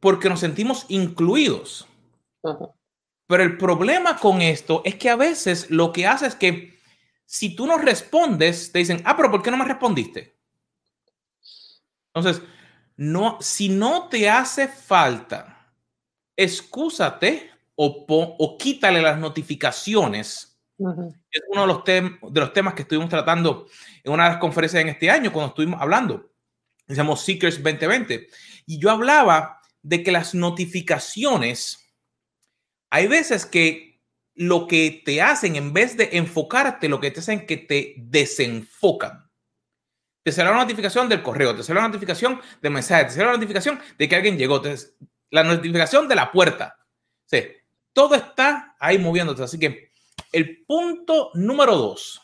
porque 0.01 0.29
nos 0.29 0.41
sentimos 0.41 0.87
incluidos. 0.89 1.87
Pero 3.27 3.43
el 3.43 3.59
problema 3.59 4.17
con 4.19 4.41
esto 4.41 4.83
es 4.85 4.95
que 4.97 5.11
a 5.11 5.17
veces 5.17 5.71
lo 5.71 5.93
que 5.93 6.07
hace 6.07 6.27
es 6.27 6.35
que 6.35 6.79
si 7.25 7.57
tú 7.57 7.67
no 7.67 7.77
respondes, 7.79 8.71
te 8.71 8.79
dicen, 8.79 9.03
ah, 9.05 9.17
pero 9.17 9.31
¿por 9.31 9.43
qué 9.43 9.51
no 9.51 9.57
me 9.57 9.65
respondiste? 9.65 10.37
Entonces, 12.15 12.43
no, 12.97 13.39
si 13.41 13.69
no 13.69 14.09
te 14.09 14.31
hace 14.31 14.69
falta, 14.69 15.73
excúsate 16.37 17.51
o, 17.75 18.07
o 18.39 18.59
quítale 18.59 19.03
las 19.03 19.19
notificaciones. 19.19 20.59
Es 21.31 21.43
uno 21.49 21.63
de 21.63 21.67
los, 21.67 21.85
de 22.33 22.41
los 22.41 22.53
temas 22.53 22.75
que 22.75 22.83
estuvimos 22.83 23.09
tratando 23.09 23.67
en 24.05 24.13
una 24.13 24.25
de 24.25 24.31
las 24.31 24.39
conferencias 24.39 24.83
en 24.83 24.89
este 24.91 25.11
año, 25.11 25.33
cuando 25.33 25.49
estuvimos 25.49 25.81
hablando. 25.81 26.31
Decíamos 26.87 27.23
Seekers 27.23 27.57
2020. 27.63 28.29
Y 28.67 28.79
yo 28.79 28.91
hablaba 28.91 29.61
de 29.87 30.03
que 30.03 30.11
las 30.11 30.35
notificaciones, 30.35 31.95
hay 32.91 33.07
veces 33.07 33.47
que 33.47 34.03
lo 34.35 34.67
que 34.67 35.01
te 35.05 35.23
hacen, 35.23 35.55
en 35.55 35.73
vez 35.73 35.97
de 35.97 36.09
enfocarte, 36.15 36.89
lo 36.89 36.99
que 36.99 37.13
te 37.13 37.21
hacen 37.21 37.47
que 37.47 37.57
te 37.57 37.95
desenfocan. 37.97 39.31
Te 40.25 40.33
sale 40.33 40.51
la 40.51 40.57
notificación 40.57 41.09
del 41.09 41.23
correo, 41.23 41.55
te 41.55 41.63
sale 41.63 41.81
la 41.81 41.87
notificación 41.87 42.41
del 42.61 42.73
mensaje, 42.73 43.05
te 43.05 43.11
sale 43.13 43.27
la 43.27 43.35
notificación 43.35 43.79
de 43.97 44.09
que 44.09 44.17
alguien 44.17 44.37
llegó, 44.37 44.61
la 45.31 45.45
notificación 45.45 46.09
de 46.09 46.17
la 46.17 46.33
puerta. 46.33 46.77
Sí, 47.25 47.45
todo 47.93 48.17
está 48.17 48.75
ahí 48.81 48.99
moviéndose. 48.99 49.45
Así 49.45 49.57
que 49.57 49.93
el 50.33 50.65
punto 50.65 51.31
número 51.35 51.77
dos 51.77 52.21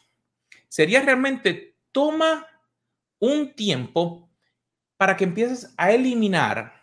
sería 0.69 1.01
realmente 1.01 1.77
toma 1.93 2.45
un 3.21 3.55
tiempo 3.55 4.29
para 4.97 5.17
que 5.17 5.23
empieces 5.23 5.73
a 5.77 5.93
eliminar 5.93 6.82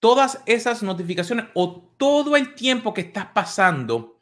todas 0.00 0.40
esas 0.46 0.82
notificaciones 0.82 1.46
o 1.54 1.92
todo 1.96 2.36
el 2.36 2.54
tiempo 2.54 2.92
que 2.92 3.02
estás 3.02 3.26
pasando 3.26 4.20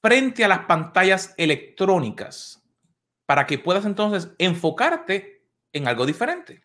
frente 0.00 0.44
a 0.44 0.48
las 0.48 0.60
pantallas 0.66 1.34
electrónicas 1.36 2.62
para 3.26 3.46
que 3.46 3.58
puedas 3.58 3.84
entonces 3.84 4.30
enfocarte 4.38 5.42
en 5.72 5.88
algo 5.88 6.06
diferente. 6.06 6.62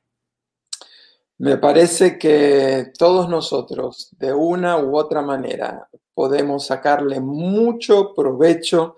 Me 1.40 1.58
parece 1.58 2.20
que 2.20 2.92
todos 2.98 3.28
nosotros, 3.28 4.10
de 4.12 4.32
una 4.32 4.78
u 4.78 4.96
otra 4.96 5.24
manera, 5.24 5.90
podemos 6.14 6.68
sacarle 6.68 7.20
mucho 7.20 8.14
provecho 8.14 8.96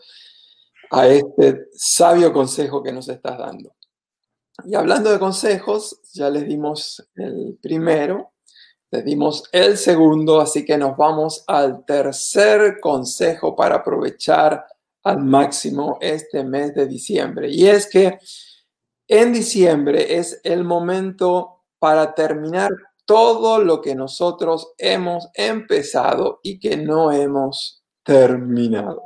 a 0.92 1.08
este 1.08 1.68
sabio 1.72 2.34
consejo 2.34 2.84
que 2.84 2.92
nos 2.92 3.08
estás 3.08 3.38
dando. 3.38 3.74
Y 4.66 4.76
hablando 4.76 5.10
de 5.10 5.20
consejos, 5.20 6.02
ya 6.12 6.30
les 6.30 6.46
dimos 6.46 7.10
el 7.16 7.58
primero, 7.62 8.33
le 8.94 9.02
dimos 9.02 9.46
el 9.52 9.76
segundo, 9.76 10.40
así 10.40 10.64
que 10.64 10.78
nos 10.78 10.96
vamos 10.96 11.44
al 11.48 11.84
tercer 11.84 12.80
consejo 12.80 13.56
para 13.56 13.78
aprovechar 13.78 14.68
al 15.04 15.18
máximo 15.18 15.98
este 16.00 16.44
mes 16.44 16.76
de 16.76 16.86
diciembre. 16.86 17.50
Y 17.50 17.66
es 17.66 17.90
que 17.90 18.20
en 19.08 19.34
diciembre 19.34 20.20
es 20.20 20.40
el 20.44 20.64
momento 20.64 21.64
para 21.80 22.14
terminar 22.14 22.70
todo 23.04 23.58
lo 23.58 23.82
que 23.82 23.96
nosotros 23.96 24.74
hemos 24.78 25.28
empezado 25.34 26.40
y 26.44 26.60
que 26.60 26.78
no 26.78 27.12
hemos 27.12 27.84
terminado. 28.04 29.02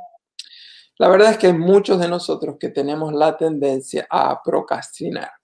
La 0.98 1.08
verdad 1.08 1.30
es 1.30 1.38
que 1.38 1.54
muchos 1.54 1.98
de 1.98 2.08
nosotros 2.08 2.56
que 2.60 2.68
tenemos 2.68 3.14
la 3.14 3.38
tendencia 3.38 4.06
a 4.10 4.42
procrastinar. 4.42 5.37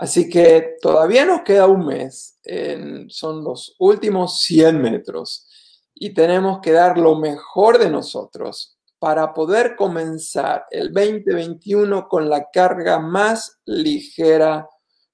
Así 0.00 0.30
que 0.30 0.76
todavía 0.80 1.24
nos 1.24 1.42
queda 1.42 1.66
un 1.66 1.84
mes, 1.84 2.38
son 3.08 3.42
los 3.42 3.74
últimos 3.80 4.40
100 4.42 4.80
metros 4.80 5.48
y 5.92 6.14
tenemos 6.14 6.60
que 6.60 6.70
dar 6.70 6.96
lo 6.96 7.16
mejor 7.16 7.78
de 7.78 7.90
nosotros 7.90 8.78
para 9.00 9.34
poder 9.34 9.74
comenzar 9.74 10.66
el 10.70 10.92
2021 10.92 12.06
con 12.06 12.28
la 12.28 12.48
carga 12.52 13.00
más 13.00 13.58
ligera 13.64 14.68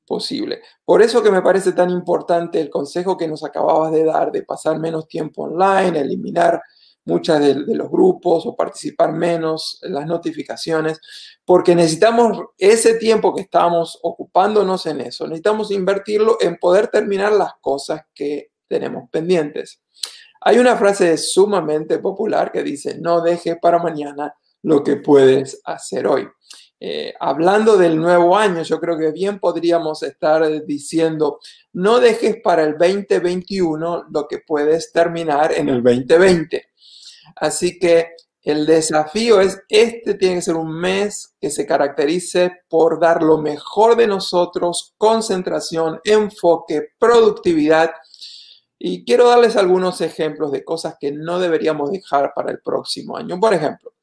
posible. 0.07 0.61
Por 0.85 1.01
eso 1.01 1.23
que 1.23 1.31
me 1.31 1.41
parece 1.41 1.73
tan 1.73 1.89
importante 1.89 2.61
el 2.61 2.69
consejo 2.69 3.17
que 3.17 3.27
nos 3.27 3.43
acababas 3.43 3.91
de 3.91 4.05
dar 4.05 4.33
de 4.33 4.43
pasar 4.43 4.79
menos 4.79 5.09
tiempo 5.09 5.45
online, 5.45 5.99
eliminar 5.99 6.61
muchas 7.05 7.41
de, 7.41 7.55
los 7.55 7.91
grupos 7.91 8.47
o 8.47 8.57
participar 8.57 9.13
menos 9.13 9.79
en 9.83 9.95
las 9.95 10.07
notificaciones, 10.07 11.01
porque 11.45 11.75
necesitamos 11.75 12.39
ese 12.59 12.95
tiempo 12.95 13.35
que 13.35 13.43
estamos 13.43 13.99
ocupándonos 14.03 14.87
en 14.87 15.01
eso, 15.01 15.27
necesitamos 15.27 15.71
invertirlo 15.71 16.39
en 16.41 16.57
poder 16.57 16.89
terminar 16.89 17.33
las 17.33 17.53
cosas 17.61 18.03
que 18.15 18.51
tenemos 18.69 19.09
pendientes. 19.11 19.81
Hay 20.41 20.59
una 20.59 20.77
frase 20.77 21.17
sumamente 21.17 21.99
popular 21.99 22.53
que 22.53 22.63
dice, 22.63 22.99
no 22.99 23.23
dejes 23.23 23.57
para 23.61 23.79
mañana 23.79 24.35
lo 24.63 24.83
que 24.83 24.97
puedes 24.97 25.61
hacer 25.65 26.07
hoy. 26.07 26.29
Eh, 26.81 27.15
hablando 27.19 27.79
del 27.79 27.99
nuevo 27.99 28.37
año, 28.37 28.63
yo 28.63 28.79
creo 28.79 28.99
que 28.99 29.11
bien 29.11 29.39
podríamos 29.39 30.03
estar 30.03 30.67
diciendo, 30.67 31.39
no 31.73 31.99
dejes 31.99 32.43
para 32.43 32.65
el 32.65 32.77
2021 32.77 34.09
lo 34.11 34.29
que 34.29 34.41
puedes 34.47 34.93
terminar 34.93 35.53
en 35.53 35.71
el 35.71 35.83
2020. 35.83 36.74
Así 37.37 37.79
que 37.79 38.09
el 38.45 38.67
desafío 38.67 39.41
es, 39.41 39.63
este 39.71 40.15
tiene 40.15 40.37
que 40.37 40.43
ser 40.43 40.57
un 40.57 40.71
mes 40.79 41.35
que 41.41 41.51
se 41.51 41.65
caracterice 41.65 42.53
por 42.69 43.01
dar 43.01 43.23
lo 43.23 43.39
mejor 43.39 43.97
de 43.97 44.07
nosotros, 44.07 44.95
concentración, 44.99 45.99
enfoque, 46.05 46.89
productividad. 46.99 47.93
Y 48.79 49.05
quiero 49.07 49.29
darles 49.29 49.57
algunos 49.57 50.03
ejemplos 50.03 50.53
de 50.53 50.63
cosas 50.63 50.97
que 51.01 51.11
no 51.11 51.39
deberíamos 51.39 51.91
dejar 51.91 52.33
para 52.35 52.51
el 52.51 52.61
próximo 52.61 53.17
año. 53.17 53.41
Por 53.41 53.55
ejemplo, 53.55 53.95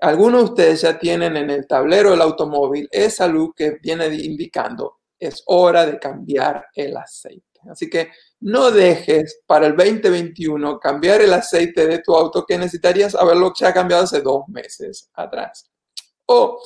algunos 0.00 0.40
de 0.42 0.50
ustedes 0.50 0.82
ya 0.82 0.98
tienen 0.98 1.36
en 1.38 1.48
el 1.48 1.66
tablero 1.66 2.10
del 2.10 2.20
automóvil 2.20 2.88
esa 2.92 3.26
luz 3.26 3.54
que 3.56 3.78
viene 3.82 4.06
indicando, 4.06 4.98
es 5.18 5.42
hora 5.46 5.86
de 5.86 5.98
cambiar 5.98 6.66
el 6.74 6.96
aceite. 6.96 7.47
Así 7.70 7.90
que 7.90 8.10
no 8.40 8.70
dejes 8.70 9.40
para 9.46 9.66
el 9.66 9.76
2021 9.76 10.78
cambiar 10.78 11.20
el 11.20 11.32
aceite 11.32 11.86
de 11.86 11.98
tu 12.00 12.14
auto 12.14 12.44
que 12.46 12.58
necesitarías 12.58 13.14
haberlo 13.14 13.52
ya 13.58 13.72
cambiado 13.72 14.04
hace 14.04 14.20
dos 14.20 14.42
meses 14.48 15.10
atrás. 15.14 15.70
O 16.26 16.60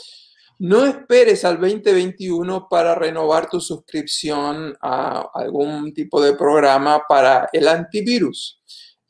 no 0.58 0.84
esperes 0.84 1.44
al 1.44 1.60
2021 1.60 2.68
para 2.68 2.94
renovar 2.94 3.48
tu 3.50 3.60
suscripción 3.60 4.76
a 4.80 5.28
algún 5.34 5.92
tipo 5.92 6.22
de 6.22 6.34
programa 6.34 7.02
para 7.08 7.48
el 7.52 7.66
antivirus. 7.66 8.60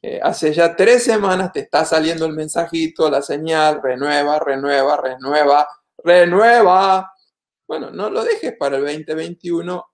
Eh, 0.01 0.19
hace 0.23 0.53
ya 0.53 0.75
tres 0.75 1.05
semanas 1.05 1.53
te 1.53 1.61
está 1.61 1.85
saliendo 1.85 2.27
el 2.27 2.33
mensajito, 2.33 3.11
la 3.11 3.23
señal, 3.23 3.81
renueva, 3.83 4.39
renueva, 4.39 4.97
renueva, 4.97 5.69
renueva. 5.99 7.13
Bueno, 7.69 7.91
no 7.91 8.11
lo 8.11 8.25
dejes 8.25 8.55
para 8.59 8.79
el 8.79 8.85
2021 8.85 9.92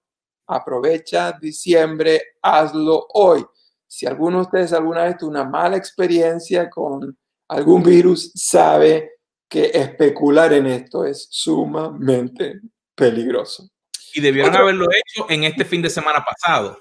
aprovecha 0.49 1.33
diciembre, 1.33 2.23
hazlo 2.43 3.07
hoy. 3.13 3.45
Si 3.87 4.07
alguno 4.07 4.39
de 4.39 4.43
ustedes 4.43 4.73
alguna 4.73 5.05
vez 5.05 5.19
tuvo 5.19 5.31
una 5.31 5.45
mala 5.45 5.77
experiencia 5.77 6.69
con 6.69 7.17
algún 7.49 7.83
virus 7.83 8.33
sabe 8.35 9.13
que 9.49 9.71
especular 9.73 10.53
en 10.53 10.67
esto 10.67 11.05
es 11.05 11.27
sumamente 11.31 12.61
peligroso. 12.95 13.69
Y 14.15 14.21
debieron 14.21 14.57
haberlo 14.57 14.87
hecho 14.91 15.27
en 15.31 15.45
este 15.45 15.65
fin 15.65 15.81
de 15.81 15.91
semana 15.91 16.25
pasado. 16.25 16.79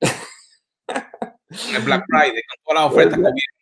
el 0.00 1.82
Black 1.82 2.04
Friday, 2.08 2.42
con 2.42 2.64
todas 2.64 2.82
las 2.82 2.92
ofertas 2.92 3.18
que 3.18 3.60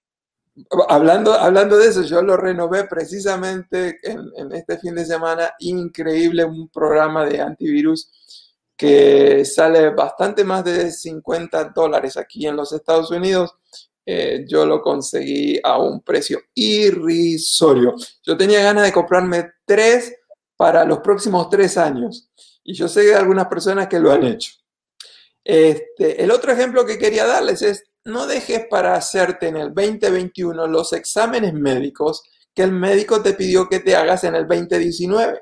Hablando, 0.88 1.34
hablando 1.34 1.78
de 1.78 1.86
eso, 1.86 2.02
yo 2.02 2.20
lo 2.20 2.36
renové 2.36 2.84
precisamente 2.84 4.00
en, 4.02 4.28
en, 4.36 4.52
este 4.52 4.76
fin 4.78 4.96
de 4.96 5.04
semana. 5.04 5.54
Increíble, 5.60 6.44
un 6.44 6.68
programa 6.68 7.24
de 7.26 7.40
antivirus 7.40 8.10
que 8.78 9.44
sale 9.44 9.90
bastante 9.90 10.44
más 10.44 10.64
de 10.64 10.92
50 10.92 11.64
dólares 11.74 12.16
aquí 12.16 12.46
en 12.46 12.56
los 12.56 12.72
Estados 12.72 13.10
Unidos. 13.10 13.50
Eh, 14.06 14.44
yo 14.48 14.64
lo 14.64 14.80
conseguí 14.80 15.58
a 15.62 15.78
un 15.78 16.00
precio 16.00 16.40
irrisorio. 16.54 17.96
Yo 18.22 18.36
tenía 18.36 18.62
ganas 18.62 18.84
de 18.84 18.92
comprarme 18.92 19.50
tres 19.66 20.14
para 20.56 20.84
los 20.84 21.00
próximos 21.00 21.50
tres 21.50 21.76
años. 21.76 22.30
Y 22.62 22.74
yo 22.74 22.86
sé 22.86 23.02
de 23.02 23.16
algunas 23.16 23.48
personas 23.48 23.88
que 23.88 23.98
lo 23.98 24.12
han 24.12 24.24
hecho. 24.24 24.52
Este, 25.42 26.22
el 26.22 26.30
otro 26.30 26.52
ejemplo 26.52 26.86
que 26.86 26.98
quería 26.98 27.26
darles 27.26 27.62
es, 27.62 27.84
no 28.04 28.26
dejes 28.26 28.66
para 28.70 28.94
hacerte 28.94 29.48
en 29.48 29.56
el 29.56 29.74
2021 29.74 30.68
los 30.68 30.92
exámenes 30.92 31.52
médicos 31.52 32.22
que 32.54 32.62
el 32.62 32.72
médico 32.72 33.22
te 33.22 33.34
pidió 33.34 33.68
que 33.68 33.80
te 33.80 33.96
hagas 33.96 34.24
en 34.24 34.36
el 34.36 34.46
2019. 34.46 35.40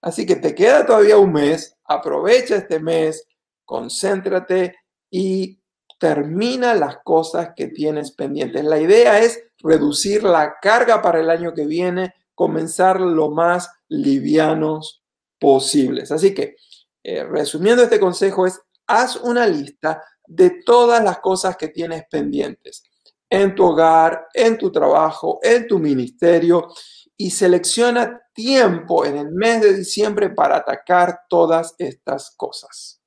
Así 0.00 0.24
que 0.24 0.36
te 0.36 0.54
queda 0.54 0.86
todavía 0.86 1.16
un 1.16 1.32
mes, 1.32 1.75
aprovecha 1.88 2.56
este 2.56 2.80
mes, 2.80 3.26
concéntrate 3.64 4.76
y 5.10 5.58
termina 5.98 6.74
las 6.74 6.98
cosas 7.04 7.50
que 7.56 7.68
tienes 7.68 8.12
pendientes. 8.12 8.64
La 8.64 8.80
idea 8.80 9.20
es 9.20 9.42
reducir 9.58 10.22
la 10.22 10.56
carga 10.60 11.00
para 11.02 11.20
el 11.20 11.30
año 11.30 11.54
que 11.54 11.66
viene, 11.66 12.14
comenzar 12.34 13.00
lo 13.00 13.30
más 13.30 13.70
livianos 13.88 15.02
posibles. 15.38 16.12
Así 16.12 16.34
que, 16.34 16.56
eh, 17.02 17.24
resumiendo 17.24 17.82
este 17.82 18.00
consejo 18.00 18.46
es, 18.46 18.60
haz 18.86 19.16
una 19.16 19.46
lista 19.46 20.02
de 20.26 20.62
todas 20.64 21.02
las 21.02 21.20
cosas 21.20 21.56
que 21.56 21.68
tienes 21.68 22.04
pendientes 22.10 22.82
en 23.28 23.54
tu 23.54 23.64
hogar, 23.64 24.28
en 24.34 24.58
tu 24.58 24.70
trabajo, 24.70 25.40
en 25.42 25.66
tu 25.66 25.78
ministerio 25.78 26.68
y 27.16 27.30
selecciona 27.30 28.22
tiempo 28.34 29.06
en 29.06 29.16
el 29.16 29.30
mes 29.30 29.62
de 29.62 29.74
diciembre 29.74 30.30
para 30.30 30.56
atacar 30.56 31.20
todas 31.28 31.74
estas 31.78 32.30
cosas. 32.36 33.02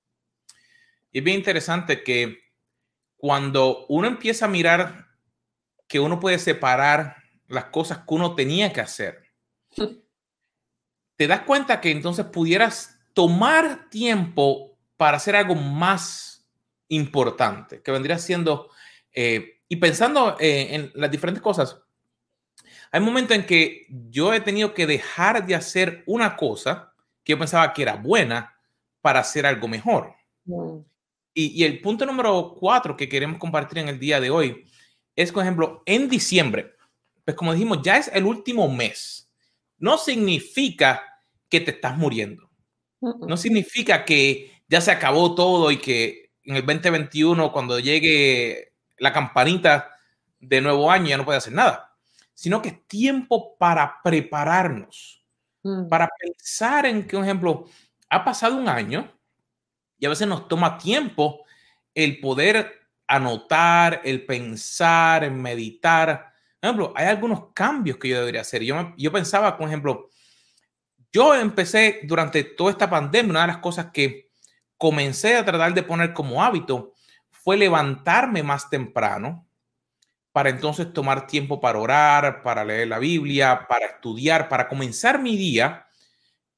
Es 1.12 1.24
bien 1.24 1.38
interesante 1.38 2.04
que 2.04 2.40
cuando 3.18 3.86
uno 3.88 4.08
empieza 4.08 4.46
a 4.46 4.50
mirar 4.50 5.08
que 5.88 6.00
uno 6.00 6.20
puede 6.20 6.40
separar 6.40 7.18
las 7.48 7.66
cosas 7.66 8.00
que 8.00 8.14
uno 8.14 8.36
tenía 8.36 8.72
que 8.72 8.82
hacer, 8.82 9.24
te 11.16 11.28
das 11.28 11.42
cuenta 11.42 11.82
que 11.82 11.92
entonces 11.92 12.26
pudieras 12.26 13.00
tomar 13.14 13.90
tiempo 13.90 14.78
para 14.98 15.18
hacer 15.18 15.36
algo 15.36 15.56
más 15.56 16.48
importante, 16.88 17.82
que 17.82 17.92
vendría 17.92 18.18
siendo, 18.18 18.70
eh, 19.14 19.62
y 19.68 19.76
pensando 19.78 20.38
eh, 20.40 20.76
en 20.76 20.92
las 20.96 21.12
diferentes 21.12 21.42
cosas, 21.42 21.82
hay 22.92 23.02
momentos 23.02 23.38
en 23.38 23.46
que 23.46 23.86
yo 24.10 24.34
he 24.34 24.40
tenido 24.40 24.74
que 24.74 24.88
dejar 24.88 25.46
de 25.46 25.56
hacer 25.56 26.04
una 26.08 26.36
cosa 26.36 26.94
que 27.24 27.34
yo 27.34 27.40
pensaba 27.40 27.72
que 27.74 27.84
era 27.84 27.96
buena 27.96 28.56
para 29.02 29.20
hacer 29.20 29.46
algo 29.46 29.68
mejor. 29.68 30.14
Mm. 30.46 30.80
Y, 31.34 31.64
el 31.64 31.80
punto 31.80 32.06
número 32.06 32.56
cuatro 32.60 32.98
que 32.98 33.08
queremos 33.08 33.38
compartir 33.38 33.78
en 33.78 33.88
el 33.88 34.00
día 34.00 34.20
de 34.20 34.30
hoy 34.30 34.66
es, 35.16 35.32
por 35.32 35.44
ejemplo, 35.44 35.84
en 35.86 36.10
diciembre, 36.10 36.76
pues 37.24 37.38
como 37.38 37.54
dijimos, 37.54 37.80
ya 37.84 37.98
es 37.98 38.10
el 38.14 38.26
último 38.26 38.68
mes. 38.68 39.32
No 39.78 39.98
significa 39.98 41.22
que 41.48 41.62
te 41.62 41.72
estás 41.72 41.98
muriendo. 41.98 42.50
No 43.00 43.38
significa 43.38 44.04
que 44.04 44.52
ya 44.68 44.82
se 44.82 44.92
acabó 44.92 45.34
todo 45.34 45.72
y 45.72 45.78
que 45.78 46.32
en 46.44 46.58
el 46.58 46.66
2021, 46.66 47.52
cuando 47.54 47.80
llegue 47.80 48.74
la 48.98 49.14
campanita 49.14 49.92
de 50.42 50.60
nuevo 50.60 50.92
año, 50.92 51.08
ya 51.08 51.18
no 51.18 51.24
puede 51.24 51.38
hacer 51.38 51.54
nada 51.54 51.89
sino 52.40 52.62
que 52.62 52.70
es 52.70 52.88
tiempo 52.88 53.58
para 53.58 54.00
prepararnos, 54.02 55.26
mm. 55.62 55.90
para 55.90 56.08
pensar 56.18 56.86
en 56.86 57.06
que, 57.06 57.18
por 57.18 57.26
ejemplo, 57.26 57.66
ha 58.10 58.24
pasado 58.24 58.56
un 58.56 58.70
año 58.70 59.12
y 59.98 60.06
a 60.06 60.10
veces 60.10 60.26
nos 60.26 60.48
toma 60.48 60.78
tiempo 60.78 61.44
el 61.94 62.22
poder 62.22 62.88
anotar, 63.06 64.00
el 64.06 64.26
pensar, 64.26 65.26
el 65.26 65.32
meditar. 65.32 66.32
Por 66.62 66.70
ejemplo, 66.70 66.94
hay 66.96 67.08
algunos 67.08 67.52
cambios 67.54 67.98
que 67.98 68.08
yo 68.08 68.20
debería 68.20 68.40
hacer. 68.40 68.64
Yo, 68.64 68.94
yo 68.96 69.12
pensaba, 69.12 69.58
por 69.58 69.68
ejemplo, 69.68 70.08
yo 71.12 71.36
empecé 71.36 72.00
durante 72.04 72.46
toda 72.46 72.72
esta 72.72 72.90
pandemia, 72.90 73.32
una 73.32 73.42
de 73.42 73.48
las 73.48 73.58
cosas 73.58 73.88
que 73.92 74.32
comencé 74.78 75.36
a 75.36 75.44
tratar 75.44 75.74
de 75.74 75.84
poner 75.84 76.14
como 76.14 76.42
hábito 76.42 76.94
fue 77.32 77.58
levantarme 77.58 78.44
más 78.44 78.70
temprano, 78.70 79.46
para 80.32 80.50
entonces 80.50 80.94
tomar 80.94 81.28
tiempo 81.28 81.60
para 81.60 81.80
orar, 81.80 82.44
para 82.44 82.64
leer 82.64 82.88
la 82.88 83.00
Biblia, 83.00 83.66
para 83.68 83.86
estudiar, 83.88 84.48
para 84.48 84.68
comenzar 84.68 85.20
mi 85.20 85.36
día 85.36 85.88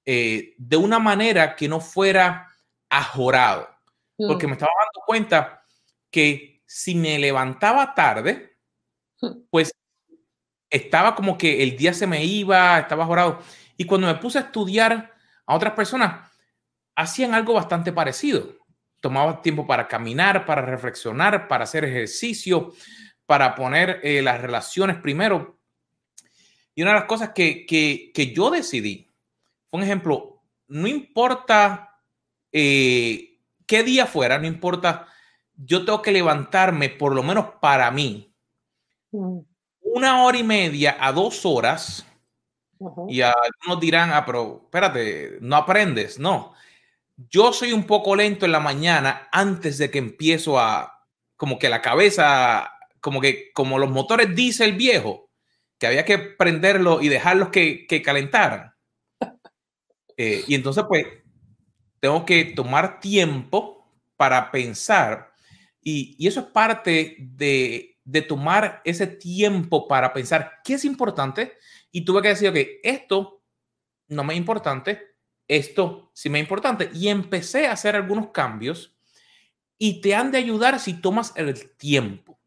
eh, 0.05 0.55
de 0.57 0.77
una 0.77 0.99
manera 0.99 1.55
que 1.55 1.67
no 1.67 1.79
fuera 1.79 2.49
ajorado. 2.89 3.69
Porque 4.17 4.45
me 4.45 4.53
estaba 4.53 4.71
dando 4.77 5.05
cuenta 5.05 5.63
que 6.11 6.61
si 6.65 6.93
me 6.93 7.17
levantaba 7.17 7.95
tarde, 7.95 8.57
pues 9.49 9.71
estaba 10.69 11.15
como 11.15 11.37
que 11.37 11.63
el 11.63 11.75
día 11.75 11.93
se 11.93 12.07
me 12.07 12.23
iba, 12.23 12.79
estaba 12.79 13.03
ajorado. 13.03 13.39
Y 13.77 13.85
cuando 13.85 14.07
me 14.07 14.15
puse 14.15 14.37
a 14.37 14.41
estudiar 14.41 15.11
a 15.45 15.55
otras 15.55 15.73
personas, 15.73 16.29
hacían 16.95 17.33
algo 17.33 17.53
bastante 17.53 17.91
parecido. 17.91 18.57
Tomaba 18.99 19.41
tiempo 19.41 19.65
para 19.65 19.87
caminar, 19.87 20.45
para 20.45 20.61
reflexionar, 20.61 21.47
para 21.47 21.63
hacer 21.63 21.83
ejercicio, 21.83 22.73
para 23.31 23.55
poner 23.55 24.01
eh, 24.03 24.21
las 24.21 24.41
relaciones 24.41 24.97
primero. 24.97 25.57
Y 26.75 26.81
una 26.81 26.91
de 26.91 26.99
las 26.99 27.07
cosas 27.07 27.29
que, 27.29 27.65
que, 27.65 28.33
yo 28.33 28.49
decidí 28.49 29.07
fue 29.69 29.77
un 29.77 29.85
ejemplo, 29.85 30.41
no 30.67 30.85
importa 30.85 31.97
eh, 32.51 33.39
qué 33.65 33.83
día 33.83 34.05
fuera, 34.05 34.37
no 34.37 34.47
importa, 34.47 35.07
yo 35.55 35.85
tengo 35.85 36.01
que 36.01 36.11
levantarme 36.11 36.89
por 36.89 37.15
lo 37.15 37.23
menos 37.23 37.51
para 37.61 37.89
mí 37.89 38.35
mm. 39.11 39.39
una 39.79 40.25
hora 40.25 40.37
y 40.37 40.43
media 40.43 40.97
a 40.99 41.13
dos 41.13 41.45
horas. 41.45 42.05
Y 43.07 43.21
algunos 43.21 43.79
dirán, 43.79 44.11
ah, 44.11 44.25
pero 44.25 44.63
espérate, 44.65 45.37
no 45.39 45.55
aprendes. 45.55 46.19
No, 46.19 46.51
yo 47.29 47.53
soy 47.53 47.71
un 47.71 47.85
poco 47.85 48.13
lento 48.13 48.45
en 48.45 48.51
la 48.51 48.59
mañana 48.59 49.29
antes 49.31 49.77
de 49.77 49.89
que 49.89 49.99
empiezo 49.99 50.59
a, 50.59 51.07
como 51.37 51.57
que 51.57 51.69
la 51.69 51.81
cabeza 51.81 52.70
como 53.01 53.19
que 53.19 53.51
como 53.53 53.79
los 53.79 53.89
motores 53.89 54.33
diésel 54.35 54.73
viejo, 54.73 55.29
que 55.77 55.87
había 55.87 56.05
que 56.05 56.19
prenderlos 56.19 57.03
y 57.03 57.09
dejarlos 57.09 57.49
que, 57.49 57.87
que 57.87 58.01
calentaran. 58.01 58.73
Eh, 60.17 60.43
y 60.45 60.53
entonces, 60.53 60.83
pues, 60.87 61.07
tengo 61.99 62.25
que 62.25 62.45
tomar 62.45 62.99
tiempo 62.99 63.89
para 64.17 64.51
pensar. 64.51 65.31
Y, 65.81 66.15
y 66.19 66.27
eso 66.27 66.41
es 66.41 66.45
parte 66.47 67.15
de, 67.17 67.97
de, 68.03 68.21
tomar 68.21 68.81
ese 68.85 69.07
tiempo 69.07 69.87
para 69.87 70.13
pensar 70.13 70.59
qué 70.63 70.75
es 70.75 70.85
importante. 70.85 71.53
Y 71.91 72.05
tuve 72.05 72.21
que 72.21 72.27
decir, 72.27 72.53
que 72.53 72.81
esto 72.83 73.41
no 74.09 74.23
me 74.23 74.33
es 74.33 74.39
importante, 74.39 75.15
esto 75.47 76.11
sí 76.13 76.29
me 76.29 76.37
es 76.37 76.43
importante. 76.43 76.91
Y 76.93 77.07
empecé 77.07 77.65
a 77.65 77.71
hacer 77.71 77.95
algunos 77.95 78.29
cambios 78.29 78.95
y 79.79 80.01
te 80.01 80.13
han 80.13 80.31
de 80.31 80.37
ayudar 80.37 80.79
si 80.79 81.01
tomas 81.01 81.33
el 81.35 81.75
tiempo. 81.77 82.40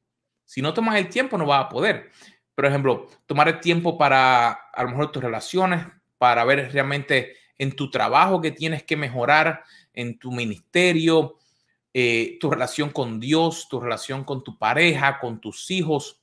Si 0.55 0.63
no 0.63 0.73
tomas 0.73 0.95
el 0.95 1.09
tiempo, 1.09 1.37
no 1.37 1.47
vas 1.47 1.65
a 1.65 1.69
poder. 1.69 2.13
Por 2.55 2.65
ejemplo, 2.65 3.09
tomar 3.27 3.49
el 3.49 3.59
tiempo 3.59 3.99
para 3.99 4.53
a 4.53 4.85
lo 4.85 4.91
mejor 4.91 5.11
tus 5.11 5.21
relaciones, 5.21 5.85
para 6.17 6.45
ver 6.45 6.71
realmente 6.73 7.35
en 7.59 7.75
tu 7.75 7.91
trabajo 7.91 8.41
que 8.41 8.53
tienes 8.53 8.85
que 8.85 8.97
mejorar, 8.97 9.65
en 9.93 10.17
tu 10.17 10.31
ministerio, 10.31 11.39
eh, 11.93 12.39
tu 12.39 12.53
relación 12.53 12.91
con 12.91 13.19
Dios, 13.19 13.67
tu 13.69 13.81
relación 13.81 14.23
con 14.23 14.45
tu 14.45 14.57
pareja, 14.57 15.19
con 15.19 15.41
tus 15.41 15.73
hijos. 15.73 16.23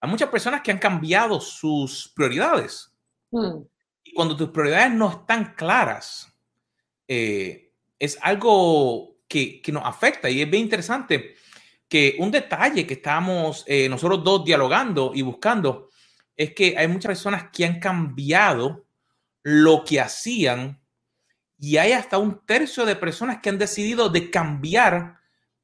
Hay 0.00 0.10
muchas 0.10 0.28
personas 0.28 0.62
que 0.62 0.72
han 0.72 0.78
cambiado 0.78 1.40
sus 1.40 2.12
prioridades. 2.12 2.92
Hmm. 3.30 3.62
Y 4.02 4.12
cuando 4.12 4.36
tus 4.36 4.48
prioridades 4.48 4.90
no 4.90 5.08
están 5.08 5.54
claras, 5.54 6.36
eh, 7.06 7.70
es 7.96 8.18
algo 8.22 9.18
que, 9.28 9.62
que, 9.62 9.70
nos 9.70 9.84
afecta 9.84 10.28
y 10.28 10.42
es 10.42 10.50
bien 10.50 10.64
interesante 10.64 11.36
que 11.90 12.14
un 12.20 12.30
detalle 12.30 12.86
que 12.86 12.94
estábamos 12.94 13.64
eh, 13.66 13.88
nosotros 13.88 14.22
dos 14.22 14.44
dialogando 14.44 15.10
y 15.12 15.22
buscando 15.22 15.90
es 16.36 16.54
que 16.54 16.78
hay 16.78 16.86
muchas 16.86 17.08
personas 17.08 17.50
que 17.52 17.66
han 17.66 17.80
cambiado 17.80 18.86
lo 19.42 19.84
que 19.84 20.00
hacían 20.00 20.80
y 21.58 21.76
hay 21.78 21.92
hasta 21.92 22.16
un 22.16 22.46
tercio 22.46 22.86
de 22.86 22.94
personas 22.94 23.40
que 23.40 23.48
han 23.48 23.58
decidido 23.58 24.08
de 24.08 24.30
cambiar 24.30 25.18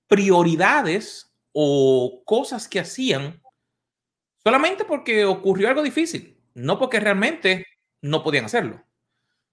prioridades 0.08 1.32
o 1.52 2.22
cosas 2.26 2.66
que 2.66 2.80
hacían 2.80 3.40
solamente 4.42 4.84
porque 4.84 5.24
ocurrió 5.24 5.68
algo 5.68 5.82
difícil, 5.82 6.36
no 6.54 6.76
porque 6.76 6.98
realmente 6.98 7.66
no 8.02 8.24
podían 8.24 8.46
hacerlo. 8.46 8.82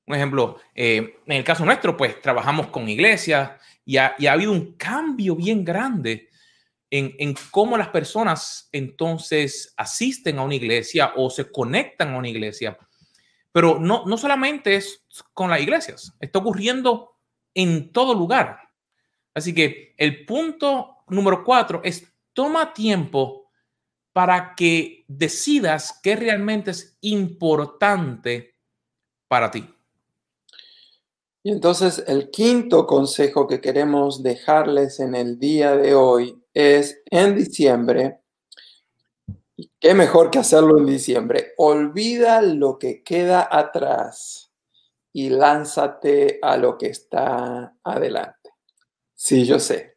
Un 0.07 0.15
ejemplo, 0.15 0.59
eh, 0.73 1.17
en 1.27 1.37
el 1.37 1.43
caso 1.43 1.65
nuestro, 1.65 1.95
pues 1.95 2.19
trabajamos 2.19 2.67
con 2.67 2.89
iglesias 2.89 3.51
y 3.85 3.97
ha, 3.97 4.15
y 4.17 4.25
ha 4.25 4.33
habido 4.33 4.51
un 4.51 4.73
cambio 4.73 5.35
bien 5.35 5.63
grande 5.63 6.29
en, 6.95 7.33
cómo 7.49 7.75
las 7.75 7.89
personas 7.89 8.69
entonces 8.71 9.73
asisten 9.77 10.37
a 10.37 10.43
una 10.43 10.53
iglesia 10.53 11.13
o 11.15 11.31
se 11.31 11.51
conectan 11.51 12.13
a 12.13 12.17
una 12.19 12.29
iglesia. 12.29 12.77
Pero 13.51 13.79
no, 13.79 14.05
no 14.05 14.15
solamente 14.15 14.75
es 14.75 15.03
con 15.33 15.49
las 15.49 15.59
iglesias, 15.59 16.13
está 16.19 16.37
ocurriendo 16.37 17.17
en 17.55 17.91
todo 17.91 18.13
lugar. 18.13 18.59
Así 19.33 19.55
que 19.55 19.95
el 19.97 20.23
punto 20.25 20.97
número 21.07 21.43
cuatro 21.43 21.81
es 21.83 22.13
toma 22.31 22.73
tiempo 22.73 23.49
para 24.11 24.53
que 24.53 25.03
decidas 25.07 25.99
qué 26.03 26.15
realmente 26.15 26.71
es 26.71 26.95
importante 27.01 28.55
para 29.27 29.49
ti. 29.49 29.67
Y 31.41 31.51
entonces 31.51 32.03
el 32.05 32.29
quinto 32.29 32.85
consejo 32.85 33.47
que 33.47 33.61
queremos 33.61 34.21
dejarles 34.21 34.99
en 34.99 35.15
el 35.15 35.39
día 35.39 35.75
de 35.75 35.95
hoy 35.95 36.42
es 36.53 37.01
en 37.05 37.35
diciembre, 37.35 38.19
y 39.55 39.71
qué 39.79 39.93
mejor 39.93 40.31
que 40.31 40.39
hacerlo 40.39 40.77
en 40.77 40.85
diciembre, 40.85 41.53
olvida 41.57 42.41
lo 42.41 42.77
que 42.77 43.03
queda 43.03 43.47
atrás 43.49 44.51
y 45.13 45.29
lánzate 45.29 46.39
a 46.41 46.57
lo 46.57 46.77
que 46.77 46.87
está 46.87 47.75
adelante. 47.83 48.51
Sí, 49.15 49.45
yo 49.45 49.59
sé. 49.59 49.93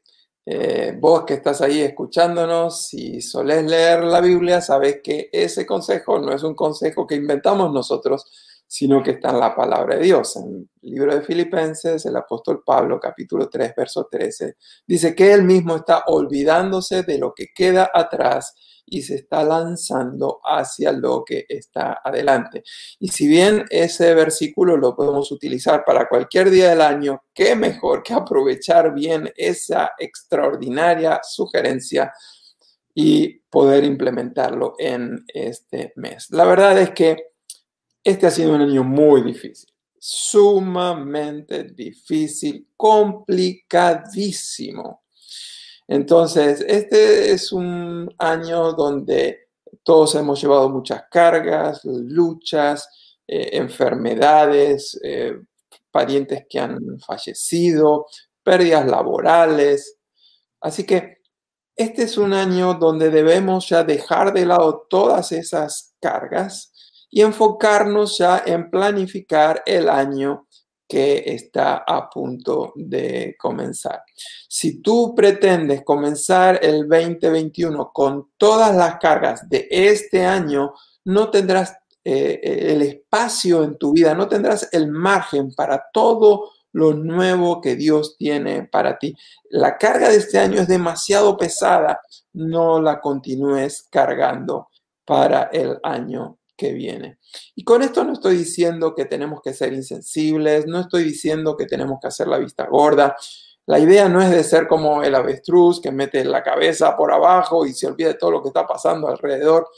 Eh, 0.49 0.97
vos 0.97 1.25
que 1.25 1.35
estás 1.35 1.61
ahí 1.61 1.81
escuchándonos, 1.81 2.87
si 2.87 3.21
solés 3.21 3.65
leer 3.65 4.05
la 4.05 4.21
Biblia, 4.21 4.61
sabes 4.61 5.01
que 5.03 5.29
ese 5.33 5.67
consejo 5.67 6.21
no 6.21 6.33
es 6.33 6.45
un 6.45 6.55
consejo 6.55 7.05
que 7.07 7.17
inventamos 7.17 7.73
nosotros, 7.73 8.31
sino 8.67 9.03
que 9.03 9.13
está 9.13 9.31
en 9.31 9.41
la 9.41 9.55
palabra 9.55 9.97
de 9.97 10.05
Dios. 10.05 10.37
En 10.37 10.69
el 10.83 10.91
libro 10.91 11.15
de 11.15 11.23
Filipenses, 11.23 12.05
el 12.07 12.17
apóstol 12.17 12.63
Pablo, 12.65 12.99
capítulo 13.01 13.49
3, 13.49 13.75
verso 13.77 14.09
13, 14.11 14.57
dice 14.87 15.15
que 15.15 15.33
él 15.33 15.45
mismo 15.45 15.77
está 15.77 16.05
olvidándose 16.07 17.03
de 17.03 17.19
lo 17.19 17.33
que 17.35 17.47
queda 17.55 17.91
atrás 17.93 18.55
y 18.87 19.03
se 19.03 19.17
está 19.17 19.43
lanzando 19.43 20.41
hacia 20.45 20.93
lo 20.93 21.25
que 21.25 21.45
está 21.49 22.01
adelante. 22.05 22.63
Y 23.01 23.09
si 23.09 23.27
bien 23.27 23.65
ese 23.69 24.15
versículo 24.15 24.77
lo 24.77 24.95
podemos 24.95 25.31
utilizar 25.33 25.85
para 25.85 26.09
cualquier 26.09 26.51
día 26.51 26.71
del 26.71 26.81
año, 26.81 27.23
qué 27.35 27.57
mejor 27.57 28.03
que 28.03 28.15
aprovechar 28.15 28.95
bien 28.95 29.33
esa 29.37 29.93
extraordinaria 29.99 31.21
sugerencia 31.23 32.13
y 32.95 33.41
poder 33.51 33.85
implementarlo 33.85 34.75
en 34.79 35.25
este 35.29 35.93
mes. 35.97 36.29
La 36.31 36.45
verdad 36.45 36.79
es 36.79 36.91
que 36.91 37.36
este 38.07 38.27
ha 38.29 38.31
sido 38.31 38.55
un 38.55 38.61
año 38.61 38.85
muy 38.85 39.23
difícil, 39.23 39.69
sumamente 39.99 41.65
difícil, 41.65 42.69
complicadísimo. 42.77 45.03
Entonces, 45.89 46.65
este 46.69 47.33
es 47.33 47.51
un 47.51 48.09
año 48.19 48.75
donde 48.75 49.49
todos 49.83 50.15
hemos 50.15 50.41
llevado 50.41 50.71
muchas 50.71 51.07
cargas, 51.11 51.81
luchas, 51.85 52.89
eh, 53.27 53.51
enfermedades, 53.55 54.97
eh, 55.03 55.41
parientes 55.91 56.45
que 56.49 56.61
han 56.61 57.01
fallecido, 57.01 58.07
pérdidas 58.45 58.87
laborales. 58.87 59.97
Así 60.61 60.85
que 60.85 61.17
este 61.75 62.05
es 62.05 62.17
un 62.17 62.35
año 62.35 62.75
donde 62.75 63.11
debemos 63.11 63.69
ya 63.69 63.83
dejar 63.83 64.33
de 64.33 64.47
lado 64.47 64.87
todas 64.89 65.33
esas 65.33 65.97
cargas 66.01 66.73
y 67.11 67.23
enfocarnos 67.23 68.19
ya 68.19 68.43
en 68.45 68.71
planificar 68.71 69.63
el 69.67 69.89
año 69.89 70.47
que 70.89 71.25
está 71.27 71.79
a 71.87 72.09
punto 72.09 72.73
de 72.77 73.35
comenzar. 73.39 74.03
Si 74.49 74.81
tú 74.81 75.15
pretendes 75.15 75.83
comenzar 75.83 76.61
el 76.63 76.89
2021 76.89 77.91
con 77.93 78.31
todas 78.37 78.75
las 78.75 78.99
cargas 78.99 79.49
de 79.49 79.67
este 79.71 80.25
año, 80.25 80.75
no 81.05 81.31
tendrás 81.31 81.77
eh, 82.05 82.41
el 82.43 82.83
espacio 82.83 83.65
en 83.65 83.77
tu 83.79 83.93
vida, 83.93 84.15
no 84.15 84.29
tendrás 84.29 84.69
el 84.73 84.89
margen 84.91 85.53
para 85.55 85.87
todo 85.93 86.53
lo 86.73 86.93
nuevo 86.93 87.61
que 87.61 87.75
Dios 87.75 88.17
tiene 88.17 88.65
para 88.65 88.99
ti. 88.99 89.17
La 89.51 89.77
carga 89.77 90.11
de 90.11 90.17
este 90.17 90.39
año 90.39 90.61
es 90.61 90.69
demasiado 90.69 91.37
pesada, 91.37 92.01
no 92.35 92.81
la 92.81 93.01
continúes 93.01 93.89
cargando 93.91 94.69
para 95.05 95.45
el 95.53 95.79
año 95.83 96.39
que 96.57 96.73
viene. 96.73 97.19
Y 97.55 97.65
con 97.65 97.83
esto 97.83 98.05
no 98.05 98.15
estoy 98.15 98.37
diciendo 98.37 98.95
que 98.95 99.05
tenemos 99.05 99.41
que 99.43 99.53
ser 99.53 99.73
insensibles, 99.73 100.67
no 100.67 100.81
estoy 100.81 101.05
diciendo 101.05 101.57
que 101.57 101.67
tenemos 101.67 101.99
que 102.01 102.09
hacer 102.09 102.29
la 102.29 102.39
vista 102.39 102.67
gorda. 102.67 103.17
La 103.67 103.79
idea 103.79 104.09
no 104.09 104.23
es 104.23 104.31
de 104.31 104.45
ser 104.45 104.69
como 104.69 105.03
el 105.03 105.15
avestruz 105.15 105.81
que 105.81 105.91
mete 105.91 106.25
la 106.25 106.43
cabeza 106.43 106.97
por 106.97 107.13
abajo 107.13 107.67
y 107.67 107.73
se 107.73 107.87
olvida 107.87 108.09
de 108.09 108.15
todo 108.15 108.31
lo 108.31 108.43
que 108.43 108.49
está 108.49 108.67
pasando 108.67 109.09
alrededor, 109.09 109.69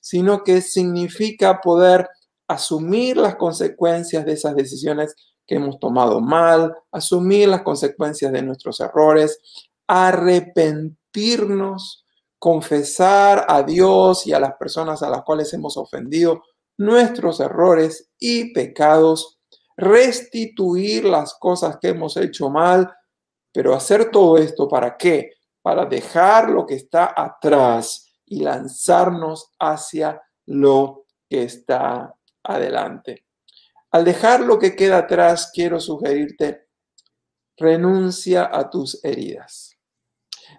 sino 0.00 0.44
que 0.44 0.60
significa 0.60 1.60
poder 1.60 2.08
asumir 2.46 3.16
las 3.16 3.36
consecuencias 3.36 4.24
de 4.24 4.32
esas 4.32 4.54
decisiones 4.54 5.14
que 5.46 5.56
hemos 5.56 5.80
tomado 5.80 6.20
mal, 6.20 6.74
asumir 6.92 7.48
las 7.48 7.62
consecuencias 7.62 8.30
de 8.32 8.42
nuestros 8.42 8.80
errores, 8.80 9.40
arrepentirnos 9.86 12.04
confesar 12.38 13.44
a 13.48 13.62
Dios 13.62 14.26
y 14.26 14.32
a 14.32 14.40
las 14.40 14.54
personas 14.54 15.02
a 15.02 15.10
las 15.10 15.22
cuales 15.22 15.52
hemos 15.54 15.76
ofendido 15.76 16.42
nuestros 16.76 17.40
errores 17.40 18.10
y 18.18 18.52
pecados, 18.52 19.40
restituir 19.76 21.04
las 21.04 21.34
cosas 21.34 21.78
que 21.80 21.88
hemos 21.88 22.16
hecho 22.16 22.50
mal, 22.50 22.92
pero 23.52 23.74
hacer 23.74 24.10
todo 24.10 24.38
esto 24.38 24.68
para 24.68 24.96
qué? 24.96 25.32
Para 25.62 25.86
dejar 25.86 26.50
lo 26.50 26.64
que 26.64 26.74
está 26.74 27.12
atrás 27.16 28.14
y 28.24 28.40
lanzarnos 28.40 29.52
hacia 29.58 30.22
lo 30.46 31.06
que 31.28 31.42
está 31.42 32.14
adelante. 32.44 33.24
Al 33.90 34.04
dejar 34.04 34.40
lo 34.40 34.58
que 34.58 34.76
queda 34.76 34.98
atrás, 34.98 35.50
quiero 35.52 35.80
sugerirte, 35.80 36.68
renuncia 37.56 38.48
a 38.52 38.68
tus 38.68 39.02
heridas. 39.04 39.77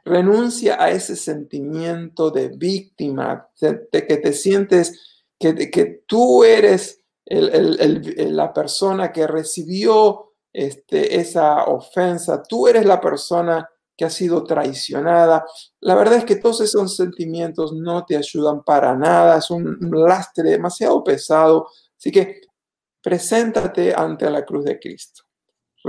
Renuncia 0.10 0.82
a 0.82 0.90
ese 0.90 1.16
sentimiento 1.16 2.32
de 2.32 2.48
víctima, 2.50 3.48
de, 3.62 3.88
que 3.92 4.18
te 4.18 4.34
sientes 4.34 5.28
que, 5.38 6.04
tú 6.08 6.44
eres 6.44 7.04
la 7.28 8.52
persona 8.52 9.12
que 9.12 9.28
recibió 9.28 10.34
este, 10.52 11.20
esa 11.20 11.66
ofensa, 11.66 12.42
tú 12.42 12.68
eres 12.68 12.88
la 12.88 13.00
persona 13.00 13.70
que 13.96 14.06
ha 14.06 14.10
sido 14.10 14.44
traicionada. 14.44 15.46
La 15.80 15.94
verdad 15.94 16.16
es 16.16 16.26
que 16.26 16.38
todos 16.38 16.62
esos 16.62 16.96
sentimientos 16.96 17.74
no 17.74 18.04
te 18.04 18.18
ayudan 18.18 18.64
para 18.64 18.96
nada, 18.96 19.38
es 19.38 19.52
un 19.52 19.78
lastre 19.92 20.50
demasiado 20.50 21.04
pesado. 21.04 21.68
Así 21.96 22.10
que 22.10 22.42
preséntate 23.00 23.94
ante 23.94 24.28
la 24.28 24.44
cruz 24.44 24.66
de 24.66 24.80
Cristo. 24.80 25.29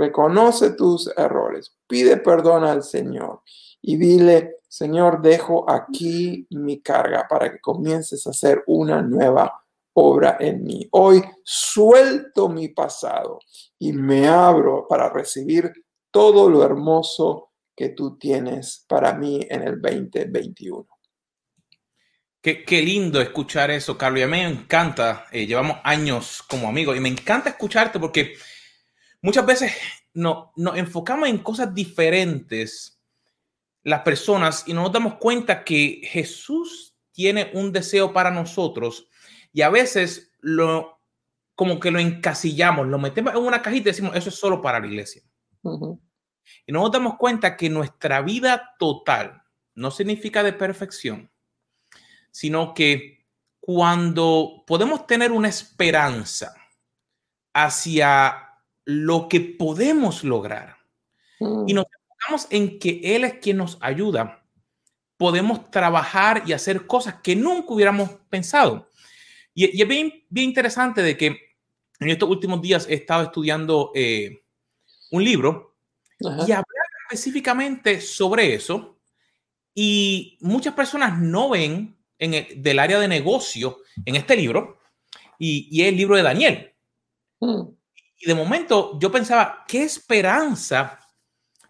Reconoce 0.01 0.71
tus 0.71 1.15
errores, 1.15 1.77
pide 1.85 2.17
perdón 2.17 2.63
al 2.63 2.81
Señor 2.81 3.43
y 3.83 3.97
dile, 3.97 4.55
Señor, 4.67 5.21
dejo 5.21 5.69
aquí 5.69 6.47
mi 6.49 6.81
carga 6.81 7.27
para 7.29 7.51
que 7.51 7.59
comiences 7.59 8.25
a 8.25 8.31
hacer 8.31 8.63
una 8.65 9.03
nueva 9.03 9.63
obra 9.93 10.37
en 10.39 10.63
mí. 10.63 10.87
Hoy 10.89 11.21
suelto 11.43 12.49
mi 12.49 12.69
pasado 12.69 13.41
y 13.77 13.93
me 13.93 14.27
abro 14.27 14.87
para 14.89 15.07
recibir 15.07 15.71
todo 16.09 16.49
lo 16.49 16.65
hermoso 16.65 17.51
que 17.75 17.89
tú 17.89 18.17
tienes 18.17 18.83
para 18.87 19.13
mí 19.13 19.39
en 19.47 19.61
el 19.61 19.79
2021. 19.79 20.87
Qué, 22.41 22.65
qué 22.65 22.81
lindo 22.81 23.21
escuchar 23.21 23.69
eso, 23.69 23.95
Carlos. 23.99 24.21
Y 24.21 24.23
a 24.23 24.27
mí 24.27 24.31
me 24.31 24.47
encanta, 24.47 25.27
eh, 25.31 25.45
llevamos 25.45 25.77
años 25.83 26.41
como 26.49 26.67
amigos 26.67 26.97
y 26.97 26.99
me 26.99 27.09
encanta 27.09 27.51
escucharte 27.51 27.99
porque 27.99 28.33
muchas 29.21 29.45
veces 29.45 29.73
no, 30.13 30.51
nos 30.55 30.77
enfocamos 30.77 31.29
en 31.29 31.37
cosas 31.39 31.73
diferentes 31.73 32.99
las 33.83 34.01
personas 34.01 34.63
y 34.67 34.73
no 34.73 34.83
nos 34.83 34.91
damos 34.91 35.15
cuenta 35.15 35.63
que 35.63 36.01
Jesús 36.03 36.95
tiene 37.11 37.51
un 37.53 37.71
deseo 37.71 38.13
para 38.13 38.31
nosotros 38.31 39.07
y 39.53 39.61
a 39.61 39.69
veces 39.69 40.31
lo 40.39 40.99
como 41.55 41.79
que 41.79 41.91
lo 41.91 41.99
encasillamos, 41.99 42.87
lo 42.87 42.97
metemos 42.97 43.35
en 43.35 43.39
una 43.39 43.61
cajita 43.61 43.89
y 43.89 43.91
decimos, 43.91 44.15
eso 44.15 44.29
es 44.29 44.35
solo 44.35 44.61
para 44.61 44.79
la 44.79 44.87
iglesia. 44.87 45.21
Y 46.65 46.71
no 46.71 46.81
nos 46.81 46.91
damos 46.91 47.17
cuenta 47.17 47.55
que 47.55 47.69
nuestra 47.69 48.21
vida 48.21 48.75
total 48.79 49.43
no 49.75 49.91
significa 49.91 50.41
de 50.41 50.53
perfección, 50.53 51.29
sino 52.31 52.73
que 52.73 53.27
cuando 53.59 54.63
podemos 54.65 55.05
tener 55.05 55.31
una 55.31 55.49
esperanza 55.49 56.55
hacia 57.53 58.50
lo 58.85 59.29
que 59.29 59.39
podemos 59.39 60.23
lograr 60.23 60.77
y 61.67 61.73
nos 61.73 61.85
en 62.49 62.79
que 62.79 63.01
Él 63.15 63.23
es 63.23 63.33
quien 63.35 63.57
nos 63.57 63.77
ayuda, 63.81 64.43
podemos 65.17 65.69
trabajar 65.69 66.43
y 66.45 66.53
hacer 66.53 66.87
cosas 66.87 67.15
que 67.21 67.35
nunca 67.35 67.73
hubiéramos 67.73 68.09
pensado. 68.29 68.89
Y, 69.53 69.81
es 69.81 69.87
bien, 69.87 70.25
bien 70.29 70.49
interesante 70.49 71.01
de 71.01 71.17
que 71.17 71.27
en 71.99 72.09
estos 72.09 72.29
últimos 72.29 72.61
días 72.61 72.87
he 72.89 72.95
estado 72.95 73.23
estudiando 73.23 73.91
eh, 73.93 74.43
un 75.11 75.23
libro 75.23 75.75
y 76.19 76.51
hablar 76.51 76.65
específicamente 77.09 78.01
sobre 78.01 78.53
eso. 78.53 78.99
Y 79.73 80.37
muchas 80.41 80.73
personas 80.73 81.19
no 81.19 81.49
ven 81.49 81.97
en 82.17 82.33
el, 82.33 82.61
del 82.61 82.79
área 82.79 82.99
de 82.99 83.07
negocio 83.07 83.79
en 84.05 84.15
este 84.15 84.35
libro 84.35 84.79
y, 85.37 85.67
y 85.71 85.81
es 85.83 85.89
el 85.89 85.97
libro 85.97 86.15
de 86.15 86.23
Daniel. 86.23 86.73
Mm. 87.39 87.61
Y 88.21 88.27
de 88.27 88.35
momento 88.35 88.99
yo 88.99 89.11
pensaba, 89.11 89.65
¿qué 89.67 89.83
esperanza 89.83 90.99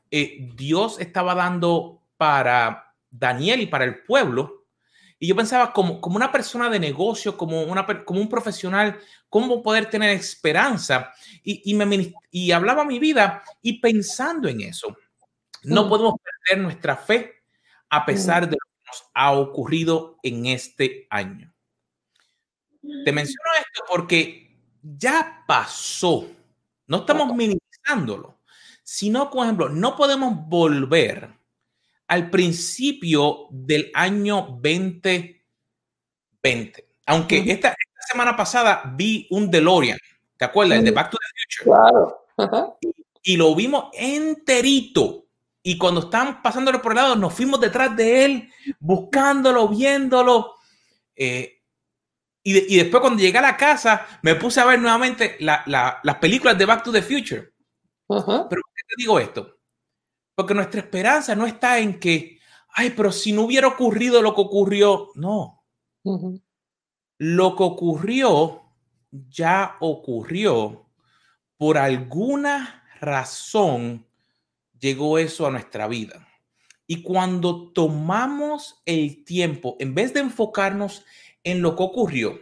eh, 0.09 0.49
Dios 0.53 0.99
estaba 0.99 1.33
dando 1.33 2.03
para 2.17 2.93
Daniel 3.09 3.61
y 3.61 3.67
para 3.67 3.85
el 3.85 4.03
pueblo? 4.03 4.65
Y 5.17 5.27
yo 5.27 5.35
pensaba 5.35 5.71
como, 5.71 6.01
como 6.01 6.17
una 6.17 6.31
persona 6.31 6.69
de 6.69 6.79
negocio, 6.79 7.37
como, 7.37 7.63
una, 7.63 7.85
como 8.03 8.19
un 8.19 8.27
profesional, 8.27 8.99
cómo 9.29 9.61
poder 9.61 9.89
tener 9.89 10.09
esperanza. 10.09 11.13
Y, 11.43 11.61
y, 11.71 11.73
me, 11.73 12.13
y 12.31 12.51
hablaba 12.51 12.83
mi 12.83 12.99
vida 12.99 13.43
y 13.61 13.79
pensando 13.79 14.49
en 14.49 14.61
eso, 14.61 14.97
no 15.63 15.85
mm. 15.85 15.89
podemos 15.89 16.15
perder 16.19 16.63
nuestra 16.63 16.97
fe 16.97 17.43
a 17.89 18.05
pesar 18.05 18.43
mm. 18.43 18.49
de 18.49 18.51
lo 18.51 18.57
que 18.57 18.87
nos 18.87 19.03
ha 19.13 19.31
ocurrido 19.33 20.17
en 20.21 20.47
este 20.47 21.07
año. 21.09 21.53
Te 22.81 23.11
menciono 23.11 23.49
esto 23.57 23.83
porque 23.87 24.57
ya 24.81 25.43
pasó. 25.47 26.27
No 26.91 26.97
estamos 26.97 27.33
minimizándolo, 27.33 28.41
sino, 28.83 29.31
por 29.31 29.45
ejemplo, 29.45 29.69
no 29.69 29.95
podemos 29.95 30.45
volver 30.49 31.29
al 32.07 32.29
principio 32.29 33.47
del 33.49 33.89
año 33.93 34.59
2020. 34.61 36.85
Aunque 37.05 37.49
esta, 37.49 37.73
semana 38.09 38.35
pasada 38.35 38.81
vi 38.93 39.25
un 39.29 39.49
DeLorean, 39.49 39.97
¿te 40.35 40.43
acuerdas? 40.43 40.79
El 40.79 40.83
de 40.83 40.91
Back 40.91 41.11
to 41.11 41.17
the 41.17 41.27
Future. 41.45 41.63
Claro. 41.63 42.25
Y, 43.23 43.37
lo 43.37 43.55
vimos 43.55 43.85
enterito. 43.93 45.27
Y 45.63 45.77
cuando 45.77 46.01
estaban 46.01 46.41
pasándolo 46.41 46.81
por 46.81 46.91
el 46.91 46.97
lado, 46.97 47.15
nos 47.15 47.33
fuimos 47.33 47.61
detrás 47.61 47.95
de 47.95 48.25
él, 48.25 48.51
buscándolo, 48.81 49.69
viéndolo. 49.69 50.55
Eh, 51.15 51.60
y, 52.43 52.77
después 52.77 53.01
cuando 53.01 53.21
llegué 53.21 53.37
a 53.37 53.43
la 53.43 53.57
casa, 53.57 54.07
me 54.23 54.35
puse 54.35 54.59
a 54.59 54.65
ver 54.65 54.79
nuevamente 54.79 55.37
las 55.39 56.15
películas 56.19 56.57
de 56.57 56.65
Back 56.65 56.83
to 56.83 56.91
the 56.91 57.01
Future. 57.01 57.53
Pero 58.07 58.25
¿por 58.25 58.49
qué 58.49 58.83
te 58.87 58.95
digo 58.97 59.19
esto? 59.19 59.59
Porque 60.35 60.53
nuestra 60.53 60.81
esperanza 60.81 61.35
no 61.35 61.45
está 61.45 61.77
en 61.77 61.99
que, 61.99 62.39
ay, 62.73 62.91
pero 62.91 63.11
si 63.11 63.31
no 63.31 63.43
hubiera 63.43 63.67
ocurrido 63.67 64.21
lo 64.21 64.33
que 64.33 64.41
ocurrió, 64.41 65.09
no. 65.15 65.63
Lo 67.19 67.55
que 67.55 67.63
ocurrió 67.63 68.63
ya 69.11 69.77
ocurrió. 69.79 70.89
Por 71.57 71.77
alguna 71.77 72.83
razón 72.99 74.07
llegó 74.79 75.19
eso 75.19 75.45
a 75.45 75.51
nuestra 75.51 75.87
vida. 75.87 76.27
Y 76.87 77.03
cuando 77.03 77.71
tomamos 77.71 78.81
el 78.85 79.23
tiempo, 79.23 79.77
en 79.79 79.93
vez 79.93 80.13
de 80.13 80.21
enfocarnos 80.21 81.05
en 81.43 81.61
lo 81.61 81.75
que 81.75 81.83
ocurrió 81.83 82.39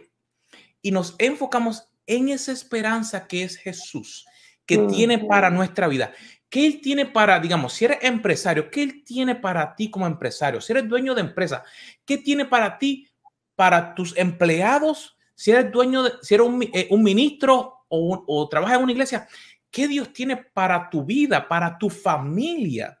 y 0.82 0.90
nos 0.90 1.14
enfocamos 1.18 1.88
en 2.06 2.28
esa 2.28 2.52
esperanza 2.52 3.26
que 3.26 3.44
es 3.44 3.56
Jesús, 3.56 4.26
que 4.66 4.78
tiene 4.78 5.18
para 5.18 5.50
nuestra 5.50 5.88
vida. 5.88 6.12
¿Qué 6.48 6.66
Él 6.66 6.80
tiene 6.80 7.06
para, 7.06 7.38
digamos, 7.38 7.72
si 7.72 7.84
eres 7.84 7.98
empresario, 8.02 8.70
qué 8.70 8.82
Él 8.82 9.04
tiene 9.04 9.36
para 9.36 9.74
ti 9.76 9.90
como 9.90 10.06
empresario? 10.06 10.60
Si 10.60 10.72
eres 10.72 10.88
dueño 10.88 11.14
de 11.14 11.20
empresa, 11.20 11.62
¿qué 12.04 12.18
tiene 12.18 12.44
para 12.44 12.78
ti, 12.78 13.08
para 13.54 13.94
tus 13.94 14.16
empleados? 14.16 15.16
Si 15.34 15.52
eres 15.52 15.70
dueño 15.70 16.02
de, 16.02 16.12
si 16.22 16.34
eres 16.34 16.46
un, 16.46 16.62
eh, 16.62 16.88
ministro 16.98 17.84
o, 17.88 18.24
o 18.26 18.48
trabajas 18.48 18.78
en 18.78 18.82
una 18.82 18.92
iglesia, 18.92 19.28
¿qué 19.70 19.86
Dios 19.86 20.12
tiene 20.12 20.36
para 20.36 20.90
tu 20.90 21.04
vida, 21.04 21.46
para 21.46 21.78
tu 21.78 21.88
familia? 21.88 23.00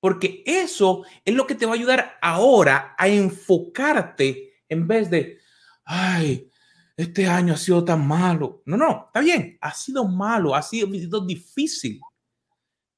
Porque 0.00 0.42
eso 0.44 1.04
es 1.24 1.34
lo 1.34 1.46
que 1.46 1.54
te 1.54 1.66
va 1.66 1.72
a 1.72 1.76
ayudar 1.76 2.18
ahora 2.20 2.94
a 2.98 3.08
enfocarte 3.08 4.47
en 4.68 4.86
vez 4.86 5.10
de, 5.10 5.38
ay, 5.84 6.50
este 6.96 7.28
año 7.28 7.54
ha 7.54 7.56
sido 7.56 7.84
tan 7.84 8.06
malo. 8.06 8.62
No, 8.66 8.76
no, 8.76 9.04
está 9.06 9.20
bien, 9.20 9.56
ha 9.60 9.72
sido 9.72 10.04
malo, 10.06 10.54
ha 10.54 10.62
sido, 10.62 10.88
difícil, 11.24 12.00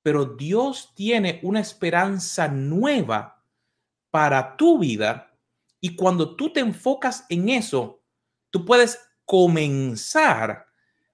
pero 0.03 0.25
Dios 0.25 0.93
tiene 0.95 1.39
una 1.43 1.61
esperanza 1.61 2.49
nueva 2.49 3.45
para 4.11 4.57
tu 4.57 4.79
vida 4.79 5.39
y 5.81 5.95
cuando 5.95 6.35
tú 6.35 6.53
te 6.53 6.61
enfocas 6.61 7.27
en 7.29 7.51
eso, 7.51 8.03
tú 8.51 8.65
puedes 8.65 8.99
comenzar 9.25 10.67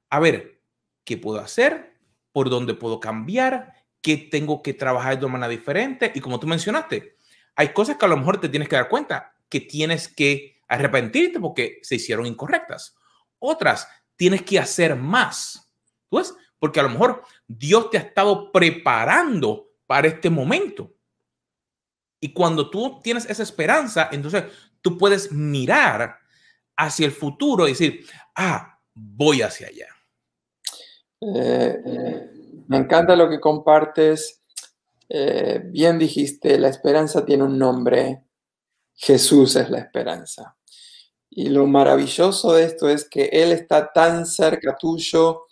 a 0.08 0.20
ver 0.20 0.62
qué 1.04 1.16
puedo 1.16 1.40
hacer, 1.40 1.98
por 2.32 2.50
dónde 2.50 2.74
puedo 2.74 3.00
cambiar, 3.00 3.74
qué 4.00 4.16
tengo 4.16 4.62
que 4.62 4.74
trabajar 4.74 5.18
de 5.18 5.24
una 5.24 5.32
manera 5.32 5.50
diferente. 5.50 6.12
Y 6.14 6.20
como 6.20 6.38
tú 6.38 6.46
mencionaste, 6.46 7.16
hay 7.56 7.72
cosas 7.72 7.96
que 7.96 8.04
a 8.04 8.08
lo 8.08 8.16
mejor 8.16 8.40
te 8.40 8.48
tienes 8.48 8.68
que 8.68 8.76
dar 8.76 8.88
cuenta 8.88 9.36
que 9.48 9.61
tienes 9.61 10.09
que 10.09 10.61
arrepentirte 10.68 11.40
porque 11.40 11.78
se 11.82 11.96
hicieron 11.96 12.26
incorrectas. 12.26 12.96
Otras, 13.38 13.88
tienes 14.16 14.42
que 14.42 14.59
hacer 14.59 14.96
más. 14.96 15.70
Pues, 16.09 16.35
porque 16.59 16.80
a 16.80 16.85
lo 16.85 16.90
mejor 16.90 17.22
Dios 17.46 17.90
te 17.90 17.98
ha 17.98 18.00
estado 18.00 18.50
preparando 18.50 19.70
para 19.87 20.09
este 20.09 20.30
momento. 20.30 20.92
Y 22.20 22.32
cuando 22.32 22.70
tú 22.70 23.00
tienes 23.02 23.28
esa 23.28 23.42
esperanza, 23.42 24.09
entonces 24.11 24.44
tú 24.80 24.96
puedes 24.96 25.30
mirar 25.32 26.18
hacia 26.76 27.06
el 27.06 27.12
futuro 27.12 27.66
y 27.66 27.72
decir, 27.72 28.06
ah, 28.35 28.80
voy 28.94 29.42
hacia 29.42 29.68
allá. 29.68 29.88
Eh, 31.20 32.32
me 32.68 32.76
encanta 32.78 33.16
lo 33.16 33.28
que 33.28 33.40
compartes. 33.40 34.42
Eh, 35.09 35.62
bien 35.66 35.98
dijiste, 35.98 36.59
la 36.59 36.68
esperanza 36.68 37.24
tiene 37.24 37.44
un 37.44 37.59
nombre 37.59 38.25
Jesús 38.96 39.56
es 39.56 39.70
la 39.70 39.78
esperanza. 39.78 40.56
Y 41.30 41.50
lo 41.50 41.66
maravilloso 41.66 42.54
de 42.54 42.64
esto 42.64 42.88
es 42.88 43.09
que 43.09 43.26
Él 43.26 43.52
está 43.52 43.92
tan 43.92 44.26
cerca 44.26 44.76
tuyo, 44.76 45.44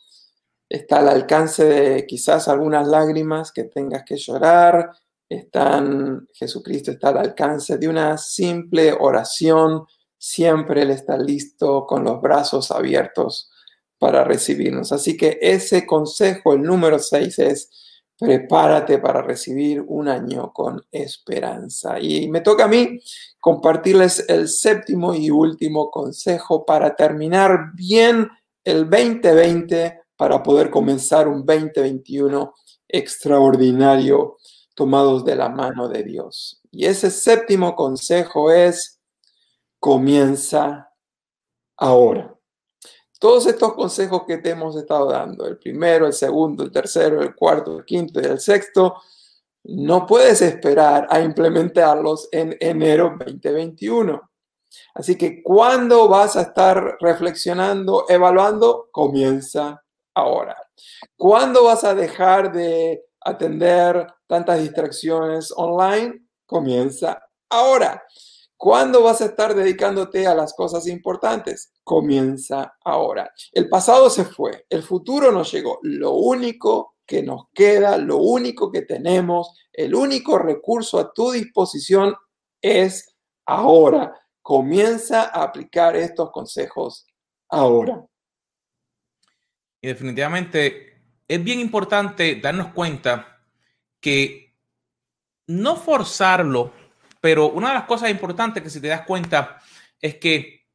está 0.68 0.98
al 0.98 1.08
alcance 1.08 1.64
de 1.64 2.06
quizás 2.06 2.48
algunas 2.48 2.88
lágrimas 2.88 3.52
que 3.52 3.64
tengas 3.64 4.02
que 4.04 4.16
llorar, 4.16 4.90
están, 5.28 6.26
Jesucristo 6.32 6.90
está 6.90 7.10
al 7.10 7.18
alcance 7.18 7.76
de 7.76 7.88
una 7.88 8.16
simple 8.18 8.92
oración, 8.98 9.86
siempre 10.16 10.82
Él 10.82 10.90
está 10.90 11.18
listo 11.18 11.86
con 11.86 12.04
los 12.04 12.20
brazos 12.20 12.70
abiertos 12.70 13.50
para 13.98 14.24
recibirnos. 14.24 14.92
Así 14.92 15.16
que 15.16 15.38
ese 15.40 15.86
consejo, 15.86 16.54
el 16.54 16.62
número 16.62 16.98
6 16.98 17.38
es, 17.40 17.70
prepárate 18.18 18.98
para 18.98 19.22
recibir 19.22 19.82
un 19.86 20.08
año 20.08 20.52
con 20.52 20.82
esperanza. 20.90 21.98
Y 22.00 22.28
me 22.28 22.40
toca 22.40 22.64
a 22.64 22.68
mí 22.68 23.00
compartirles 23.40 24.24
el 24.28 24.48
séptimo 24.48 25.14
y 25.14 25.30
último 25.30 25.90
consejo 25.90 26.64
para 26.64 26.94
terminar 26.94 27.72
bien 27.74 28.28
el 28.64 28.88
2020 28.88 30.00
para 30.16 30.42
poder 30.42 30.70
comenzar 30.70 31.28
un 31.28 31.44
2021 31.44 32.54
extraordinario 32.88 34.36
tomados 34.74 35.24
de 35.24 35.36
la 35.36 35.48
mano 35.48 35.88
de 35.88 36.02
Dios. 36.02 36.60
Y 36.70 36.86
ese 36.86 37.10
séptimo 37.10 37.74
consejo 37.74 38.50
es, 38.50 39.00
comienza 39.78 40.90
ahora. 41.76 42.33
Todos 43.24 43.46
estos 43.46 43.72
consejos 43.72 44.24
que 44.26 44.36
te 44.36 44.50
hemos 44.50 44.76
estado 44.76 45.10
dando, 45.10 45.46
el 45.46 45.56
primero, 45.56 46.06
el 46.06 46.12
segundo, 46.12 46.62
el 46.62 46.70
tercero, 46.70 47.22
el 47.22 47.34
cuarto, 47.34 47.78
el 47.78 47.84
quinto 47.86 48.20
y 48.20 48.24
el 48.26 48.38
sexto, 48.38 48.96
no 49.62 50.04
puedes 50.04 50.42
esperar 50.42 51.06
a 51.08 51.22
implementarlos 51.22 52.28
en 52.30 52.54
enero 52.60 53.16
2021. 53.18 54.30
Así 54.92 55.16
que 55.16 55.42
cuando 55.42 56.06
vas 56.06 56.36
a 56.36 56.42
estar 56.42 56.98
reflexionando, 57.00 58.04
evaluando, 58.10 58.90
comienza 58.92 59.82
ahora. 60.12 60.58
¿Cuándo 61.16 61.64
vas 61.64 61.82
a 61.84 61.94
dejar 61.94 62.52
de 62.52 63.06
atender 63.22 64.06
tantas 64.26 64.60
distracciones 64.60 65.50
online? 65.56 66.26
Comienza 66.44 67.22
ahora. 67.48 68.04
¿Cuándo 68.56 69.02
vas 69.02 69.20
a 69.20 69.26
estar 69.26 69.54
dedicándote 69.54 70.26
a 70.26 70.34
las 70.34 70.54
cosas 70.54 70.86
importantes? 70.86 71.72
Comienza 71.82 72.76
ahora. 72.84 73.30
El 73.52 73.68
pasado 73.68 74.08
se 74.08 74.24
fue, 74.24 74.64
el 74.70 74.82
futuro 74.82 75.32
no 75.32 75.42
llegó. 75.42 75.78
Lo 75.82 76.12
único 76.12 76.94
que 77.06 77.22
nos 77.22 77.48
queda, 77.52 77.98
lo 77.98 78.18
único 78.18 78.70
que 78.70 78.82
tenemos, 78.82 79.58
el 79.72 79.94
único 79.94 80.38
recurso 80.38 80.98
a 80.98 81.12
tu 81.12 81.32
disposición 81.32 82.14
es 82.62 83.14
ahora. 83.44 84.14
Comienza 84.40 85.22
a 85.24 85.42
aplicar 85.42 85.96
estos 85.96 86.30
consejos 86.30 87.06
ahora. 87.48 88.04
Y 89.80 89.88
definitivamente 89.88 91.02
es 91.28 91.42
bien 91.44 91.60
importante 91.60 92.36
darnos 92.36 92.72
cuenta 92.72 93.42
que 94.00 94.54
no 95.46 95.76
forzarlo 95.76 96.72
pero 97.24 97.48
una 97.48 97.68
de 97.68 97.74
las 97.76 97.84
cosas 97.84 98.10
importantes 98.10 98.62
que 98.62 98.68
si 98.68 98.82
te 98.82 98.88
das 98.88 99.06
cuenta 99.06 99.58
es 99.98 100.16
que 100.16 100.66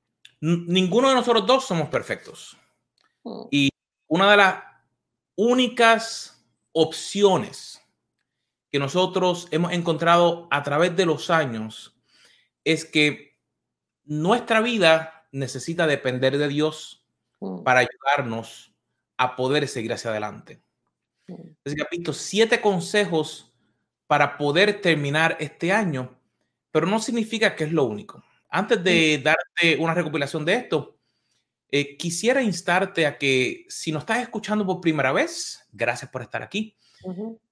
ninguno 0.41 1.09
de 1.09 1.13
nosotros 1.13 1.45
dos 1.45 1.63
somos 1.63 1.89
perfectos. 1.89 2.57
Mm. 3.23 3.41
Y 3.51 3.69
una 4.07 4.31
de 4.31 4.38
las 4.38 4.63
únicas 5.35 6.43
opciones 6.71 7.88
que 8.71 8.79
nosotros 8.79 9.47
hemos 9.51 9.73
encontrado 9.73 10.47
a 10.49 10.63
través 10.63 10.95
de 10.95 11.05
los 11.05 11.29
años 11.29 11.95
es 12.63 12.83
que 12.83 13.38
nuestra 14.03 14.59
vida 14.59 15.27
necesita 15.31 15.85
depender 15.85 16.39
de 16.39 16.47
Dios 16.47 17.05
mm. 17.41 17.62
para 17.62 17.81
ayudarnos 17.81 18.73
a 19.17 19.35
poder 19.35 19.67
seguir 19.67 19.93
hacia 19.93 20.09
adelante. 20.09 20.63
Mm. 21.27 21.33
Así 21.63 21.75
que, 21.75 21.83
visto 21.91 22.12
siete 22.12 22.59
consejos 22.59 23.53
para 24.07 24.35
poder 24.35 24.81
terminar 24.81 25.38
este 25.39 25.71
año, 25.71 26.18
pero 26.71 26.88
no 26.88 26.99
significa 26.99 27.55
que 27.55 27.65
es 27.65 27.71
lo 27.71 27.86
único. 27.86 28.23
Antes 28.49 28.84
de 28.84 29.21
darte 29.23 29.77
una 29.77 29.93
recopilación 29.93 30.45
de 30.45 30.55
esto, 30.55 30.97
eh, 31.71 31.97
quisiera 31.97 32.41
instarte 32.41 33.05
a 33.05 33.17
que 33.17 33.65
si 33.69 33.91
nos 33.91 34.01
estás 34.01 34.19
escuchando 34.19 34.65
por 34.65 34.82
primera 34.82 35.12
vez, 35.12 35.67
gracias 35.71 36.10
por 36.10 36.21
estar 36.21 36.41
aquí. 36.41 36.75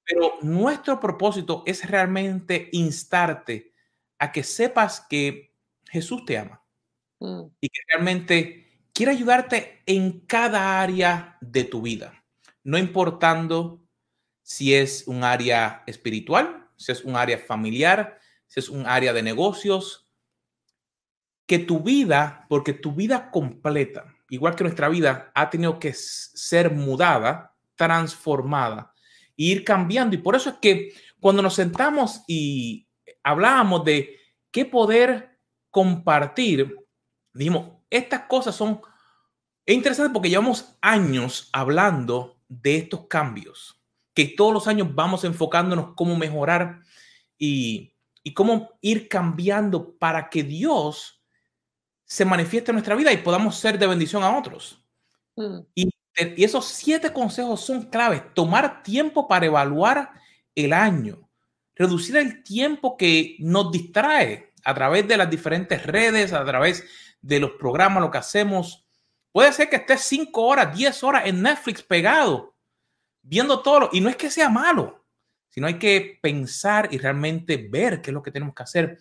Pero 0.04 0.34
nuestro 0.42 1.00
propósito 1.00 1.64
es 1.66 1.88
realmente 1.88 2.70
instarte 2.72 3.74
a 4.18 4.32
que 4.32 4.44
sepas 4.44 5.02
que 5.02 5.54
Jesús 5.86 6.26
te 6.26 6.38
ama 6.38 6.64
mm. 7.20 7.44
y 7.62 7.70
que 7.70 7.82
realmente 7.90 8.68
quiere 8.94 9.12
ayudarte 9.12 9.84
en 9.86 10.22
cada 10.22 10.82
área 10.82 11.38
de 11.40 11.64
tu 11.64 11.82
vida, 11.82 12.24
no 12.64 12.78
importando 12.78 13.84
si 14.42 14.74
es 14.74 15.08
un 15.08 15.24
área 15.24 15.84
espiritual, 15.86 16.68
si 16.78 16.92
es 16.92 17.04
un 17.04 17.16
área 17.16 17.38
familiar, 17.38 18.20
si 18.48 18.60
es 18.60 18.70
un 18.70 18.86
área 18.86 19.14
de 19.14 19.24
negocios, 19.24 20.08
que 21.46 21.60
tu 21.60 21.80
vida, 21.80 22.46
porque 22.50 22.74
tu 22.74 22.92
vida 22.92 23.32
completa, 23.32 24.14
igual 24.30 24.56
que 24.56 24.64
nuestra 24.66 24.90
vida, 24.90 25.32
ha 25.34 25.50
tenido 25.50 25.80
que 25.80 25.94
ser 25.94 26.74
mudada, 26.74 27.56
transformada, 27.76 28.94
e 29.38 29.44
ir 29.46 29.64
cambiando. 29.64 30.16
Y 30.16 30.20
por 30.20 30.36
eso 30.36 30.50
es 30.50 30.56
que 30.58 30.94
cuando 31.20 31.42
nos 31.42 31.56
sentamos 31.56 32.24
y 32.28 32.88
hablábamos 33.24 33.86
de 33.86 34.20
qué 34.52 34.66
poder 34.66 35.40
compartir, 35.72 36.76
dijimos, 37.34 37.78
estas 37.90 38.22
cosas 38.24 38.56
son 38.56 38.82
interesantes 39.66 40.14
porque 40.14 40.30
llevamos 40.30 40.78
años 40.82 41.50
hablando 41.54 42.42
de 42.50 42.78
estos 42.78 43.08
cambios, 43.08 43.82
que 44.14 44.26
todos 44.26 44.54
los 44.54 44.68
años 44.68 44.94
vamos 44.94 45.24
enfocándonos 45.24 45.94
cómo 45.96 46.18
mejorar 46.18 46.82
y, 47.38 47.94
y 48.28 48.34
cómo 48.34 48.78
ir 48.82 49.08
cambiando 49.08 49.98
para 49.98 50.30
que 50.30 50.44
Dios 50.44 51.24
se 52.04 52.26
manifieste 52.26 52.72
en 52.72 52.76
nuestra 52.76 52.94
vida 52.94 53.14
y 53.14 53.18
podamos 53.20 53.56
ser 53.56 53.80
de 53.80 53.88
bendición 53.88 54.22
a 54.22 54.38
otros. 54.38 54.84
Mm. 55.38 55.60
Y, 55.74 55.90
y, 56.36 56.44
esos 56.44 56.66
siete 56.66 57.14
consejos 57.14 57.62
son 57.62 57.84
claves. 57.84 58.22
Tomar 58.34 58.84
tiempo 58.84 59.30
para 59.30 59.46
evaluar 59.46 60.12
el 60.56 60.74
año. 60.74 61.30
Reducir 61.74 62.18
el 62.18 62.44
tiempo 62.44 62.98
que 62.98 63.38
nos 63.40 63.72
distrae 63.72 64.52
a 64.66 64.74
través 64.74 65.08
de 65.08 65.16
las 65.16 65.30
diferentes 65.30 65.86
redes, 65.86 66.34
a 66.34 66.44
través 66.44 66.84
de 67.22 67.40
los 67.40 67.52
programas, 67.52 68.04
lo 68.04 68.12
que 68.12 68.18
hacemos. 68.18 68.86
Puede 69.32 69.54
ser 69.54 69.70
que 69.70 69.78
estés 69.78 70.02
cinco 70.02 70.42
horas, 70.48 70.76
diez 70.76 71.02
horas 71.02 71.28
en 71.28 71.42
Netflix 71.42 71.82
pegado, 71.82 72.58
viendo 73.22 73.62
todo. 73.62 73.90
Y 73.94 74.02
no 74.02 74.10
es 74.10 74.18
que 74.18 74.30
sea 74.30 74.50
malo, 74.50 74.97
sino 75.50 75.68
hay 75.68 75.80
que 75.80 76.20
pensar 76.22 76.90
y 76.92 76.98
realmente 76.98 77.58
ver 77.58 78.02
qué 78.02 78.12
es 78.12 78.14
lo 78.14 78.24
que 78.24 78.32
tenemos 78.32 78.54
que 78.54 78.64
hacer 78.64 78.98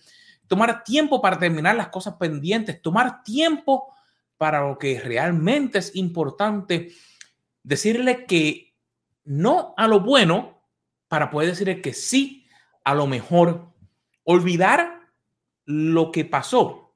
tomar 0.46 0.85
tiempo 0.85 1.20
para 1.20 1.38
terminar 1.38 1.76
las 1.76 1.88
cosas 1.88 2.14
pendientes, 2.14 2.80
tomar 2.80 3.22
tiempo 3.22 3.94
para 4.37 4.68
lo 4.68 4.78
que 4.78 5.00
realmente 5.00 5.78
es 5.78 5.94
importante, 5.96 6.92
decirle 7.62 8.26
que 8.26 8.74
no 9.24 9.74
a 9.76 9.88
lo 9.88 10.00
bueno 10.00 10.62
para 11.09 11.30
poder 11.30 11.50
decirle 11.50 11.80
que 11.80 11.94
sí 11.94 12.46
a 12.85 12.94
lo 12.94 13.06
mejor, 13.06 13.72
olvidar 14.24 15.00
lo 15.64 16.12
que 16.12 16.24
pasó. 16.24 16.94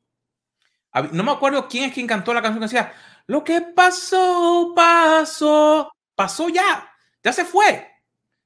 No 1.13 1.25
me 1.25 1.33
acuerdo 1.33 1.69
quién 1.69 1.85
es 1.85 1.93
quien 1.93 2.07
cantó 2.07 2.33
la 2.33 2.43
canción 2.43 2.61
que 2.61 2.67
decía, 2.67 2.93
lo 3.27 3.43
que 3.43 3.61
pasó, 3.61 4.73
pasó, 4.75 5.93
pasó 6.15 6.49
ya, 6.49 6.89
ya 7.23 7.33
se 7.33 7.45
fue. 7.45 7.89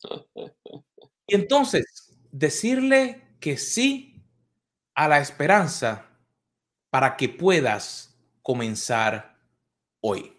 Y 1.27 1.35
entonces, 1.35 2.17
decirle 2.31 3.23
que 3.41 3.57
sí 3.57 4.23
a 4.95 5.09
la 5.09 5.19
esperanza 5.19 6.07
para 6.91 7.17
que 7.17 7.29
puedas 7.29 8.17
comenzar 8.43 9.37
hoy. 10.01 10.37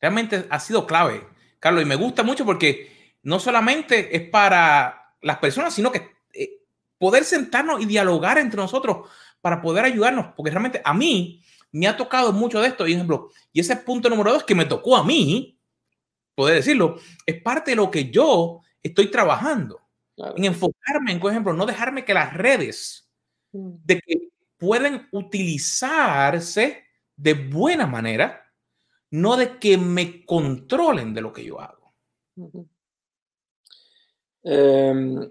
Realmente 0.00 0.46
ha 0.50 0.60
sido 0.60 0.86
clave, 0.86 1.26
Carlos, 1.58 1.82
y 1.82 1.86
me 1.86 1.94
gusta 1.94 2.22
mucho 2.22 2.44
porque 2.44 3.16
no 3.22 3.38
solamente 3.38 4.14
es 4.16 4.28
para 4.28 5.14
las 5.22 5.38
personas, 5.38 5.74
sino 5.74 5.92
que 5.92 6.10
eh, 6.32 6.62
poder 6.98 7.24
sentarnos 7.24 7.80
y 7.82 7.86
dialogar 7.86 8.38
entre 8.38 8.60
nosotros 8.60 9.08
para 9.40 9.60
poder 9.60 9.84
ayudarnos, 9.84 10.34
porque 10.36 10.50
realmente 10.50 10.80
a 10.84 10.94
mí 10.94 11.42
me 11.72 11.86
ha 11.86 11.96
tocado 11.96 12.32
mucho 12.32 12.60
de 12.60 12.68
esto, 12.68 12.86
y 12.86 12.94
ejemplo, 12.94 13.30
y 13.52 13.60
ese 13.60 13.76
punto 13.76 14.08
número 14.08 14.32
dos 14.32 14.44
que 14.44 14.54
me 14.54 14.64
tocó 14.64 14.96
a 14.96 15.04
mí, 15.04 15.58
poder 16.34 16.56
decirlo, 16.56 16.98
es 17.24 17.40
parte 17.42 17.72
de 17.72 17.76
lo 17.76 17.90
que 17.90 18.10
yo 18.10 18.60
estoy 18.82 19.08
trabajando, 19.10 19.80
en 20.16 20.44
enfocarme 20.44 21.12
en, 21.12 21.20
por 21.20 21.30
ejemplo, 21.30 21.52
no 21.52 21.66
dejarme 21.66 22.04
que 22.04 22.14
las 22.14 22.34
redes 22.34 23.10
Mm. 23.52 23.70
de 23.84 24.00
que 24.00 24.28
pueden 24.58 25.08
utilizarse 25.12 26.84
de 27.16 27.34
buena 27.34 27.86
manera, 27.86 28.44
no 29.10 29.36
de 29.36 29.58
que 29.58 29.76
me 29.76 30.24
controlen 30.24 31.12
de 31.14 31.20
lo 31.20 31.32
que 31.32 31.44
yo 31.44 31.60
hago. 31.60 31.94
Em, 34.42 35.30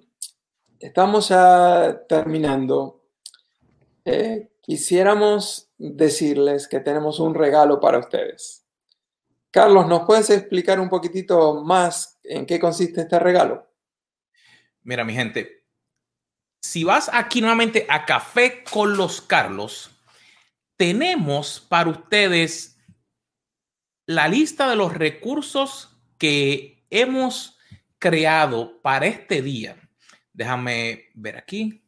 estamos 0.80 1.30
ya 1.30 2.06
terminando. 2.08 3.06
Eh, 4.04 4.52
quisiéramos 4.62 5.70
decirles 5.78 6.68
que 6.68 6.80
tenemos 6.80 7.20
un 7.20 7.34
regalo 7.34 7.80
para 7.80 8.00
ustedes. 8.00 8.65
Carlos, 9.52 9.88
¿nos 9.88 10.06
puedes 10.06 10.30
explicar 10.30 10.80
un 10.80 10.89
poquitito 10.89 11.63
más 11.63 12.20
en 12.24 12.46
qué 12.46 12.60
consiste 12.60 13.02
este 13.02 13.18
regalo? 13.18 13.69
Mira, 14.89 15.04
mi 15.04 15.13
gente, 15.13 15.67
si 16.63 16.84
vas 16.84 17.12
aquí 17.13 17.41
nuevamente 17.41 17.86
a 17.89 18.08
Café 18.08 18.63
con 18.63 18.97
los 18.97 19.21
Carlos, 19.21 19.91
tenemos 20.78 21.60
para 21.60 21.91
ustedes 21.91 22.75
la 24.08 24.28
lista 24.28 24.67
de 24.67 24.75
los 24.75 24.91
recursos 24.91 25.95
que 26.17 26.88
hemos 26.89 27.56
creado 27.99 28.82
para 28.82 29.06
este 29.06 29.43
día. 29.43 29.78
Déjame 30.34 31.12
ver 31.13 31.38
aquí. 31.38 31.88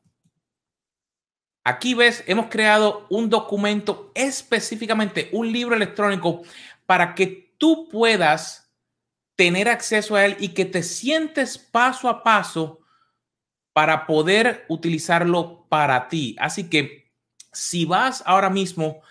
Aquí 1.64 1.96
ves, 1.96 2.24
hemos 2.28 2.50
creado 2.50 3.08
un 3.10 3.32
documento 3.32 4.12
específicamente, 4.14 5.28
un 5.32 5.52
libro 5.52 5.76
electrónico 5.76 6.44
para 6.86 7.16
que 7.16 7.56
tú 7.58 7.90
puedas 7.90 8.72
tener 9.36 9.70
acceso 9.70 10.16
a 10.16 10.24
él 10.24 10.38
y 10.40 10.50
que 10.50 10.66
te 10.66 10.84
sientes 10.84 11.58
paso 11.58 12.08
a 12.08 12.22
paso 12.22 12.81
para 13.74 14.06
poder 14.06 14.66
utilizarlo 14.70 15.66
para 15.70 16.08
ti. 16.08 16.36
Así 16.40 16.70
que 16.70 17.02
si 17.52 17.86
vas 17.86 18.24
ahora 18.26 18.50
mismo 18.50 19.02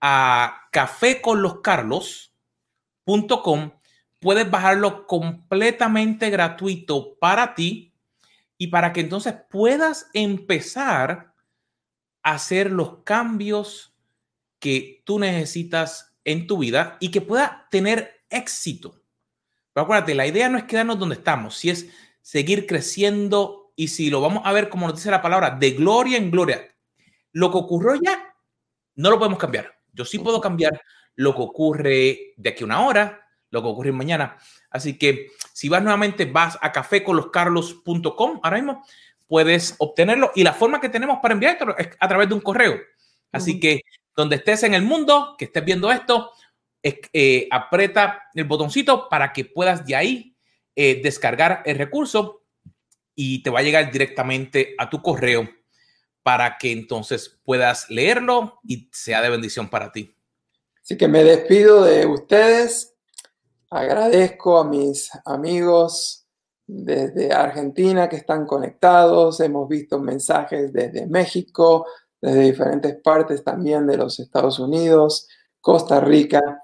a 0.00 0.68
caféconloscarlos.com, 0.72 3.70
puedes 4.18 4.50
bajarlo 4.50 5.06
completamente 5.06 6.30
gratuito 6.30 7.16
para 7.18 7.54
ti 7.54 7.94
y 8.58 8.66
para 8.68 8.92
que 8.92 9.00
entonces 9.00 9.34
puedas 9.50 10.08
empezar 10.12 11.34
a 12.22 12.34
hacer 12.34 12.70
los 12.70 12.98
cambios 13.04 13.94
que 14.58 15.00
tú 15.04 15.18
necesitas 15.18 16.14
en 16.24 16.46
tu 16.46 16.58
vida 16.58 16.98
y 17.00 17.10
que 17.10 17.22
pueda 17.22 17.66
tener 17.70 18.22
éxito. 18.28 19.00
Pero 19.72 19.84
acuérdate, 19.84 20.14
la 20.14 20.26
idea 20.26 20.50
no 20.50 20.58
es 20.58 20.64
quedarnos 20.64 20.98
donde 20.98 21.14
estamos, 21.14 21.56
si 21.56 21.70
es 21.70 21.86
seguir 22.20 22.66
creciendo 22.66 23.59
y 23.80 23.88
si 23.88 24.10
lo 24.10 24.20
vamos 24.20 24.42
a 24.44 24.52
ver 24.52 24.68
como 24.68 24.86
nos 24.86 24.96
dice 24.96 25.10
la 25.10 25.22
palabra, 25.22 25.52
de 25.52 25.70
gloria 25.70 26.18
en 26.18 26.30
gloria, 26.30 26.68
lo 27.32 27.50
que 27.50 27.56
ocurrió 27.56 27.98
ya, 27.98 28.34
no 28.96 29.08
lo 29.08 29.18
podemos 29.18 29.38
cambiar. 29.38 29.74
Yo 29.94 30.04
sí 30.04 30.18
puedo 30.18 30.38
cambiar 30.38 30.82
lo 31.14 31.34
que 31.34 31.40
ocurre 31.40 32.34
de 32.36 32.50
aquí 32.50 32.62
a 32.62 32.66
una 32.66 32.84
hora, 32.86 33.26
lo 33.48 33.62
que 33.62 33.68
ocurre 33.68 33.90
mañana. 33.92 34.36
Así 34.68 34.98
que 34.98 35.28
si 35.54 35.70
vas 35.70 35.82
nuevamente, 35.82 36.26
vas 36.26 36.58
a 36.60 36.70
caféconloscarlos.com, 36.72 38.40
ahora 38.42 38.58
mismo 38.58 38.84
puedes 39.26 39.76
obtenerlo 39.78 40.30
y 40.34 40.44
la 40.44 40.52
forma 40.52 40.78
que 40.78 40.90
tenemos 40.90 41.18
para 41.22 41.32
enviártelo 41.32 41.74
es 41.78 41.88
a 41.98 42.06
través 42.06 42.28
de 42.28 42.34
un 42.34 42.42
correo. 42.42 42.78
Así 43.32 43.58
que 43.58 43.80
donde 44.14 44.36
estés 44.36 44.62
en 44.64 44.74
el 44.74 44.82
mundo, 44.82 45.36
que 45.38 45.46
estés 45.46 45.64
viendo 45.64 45.90
esto, 45.90 46.32
eh, 46.82 47.48
aprieta 47.50 48.24
el 48.34 48.44
botoncito 48.44 49.08
para 49.08 49.32
que 49.32 49.46
puedas 49.46 49.86
de 49.86 49.96
ahí 49.96 50.36
eh, 50.76 51.00
descargar 51.02 51.62
el 51.64 51.78
recurso 51.78 52.39
y 53.22 53.42
te 53.42 53.50
va 53.50 53.58
a 53.58 53.62
llegar 53.62 53.92
directamente 53.92 54.74
a 54.78 54.88
tu 54.88 55.02
correo 55.02 55.46
para 56.22 56.56
que 56.56 56.72
entonces 56.72 57.38
puedas 57.44 57.90
leerlo 57.90 58.60
y 58.64 58.88
sea 58.94 59.20
de 59.20 59.28
bendición 59.28 59.68
para 59.68 59.92
ti. 59.92 60.16
Así 60.82 60.96
que 60.96 61.06
me 61.06 61.22
despido 61.22 61.84
de 61.84 62.06
ustedes. 62.06 62.94
Agradezco 63.68 64.56
a 64.56 64.64
mis 64.64 65.10
amigos 65.26 66.26
desde 66.66 67.30
Argentina 67.30 68.08
que 68.08 68.16
están 68.16 68.46
conectados. 68.46 69.38
Hemos 69.40 69.68
visto 69.68 69.98
mensajes 70.00 70.72
desde 70.72 71.06
México, 71.06 71.84
desde 72.22 72.40
diferentes 72.40 72.96
partes 73.02 73.44
también 73.44 73.86
de 73.86 73.98
los 73.98 74.18
Estados 74.18 74.58
Unidos, 74.58 75.28
Costa 75.60 76.00
Rica, 76.00 76.62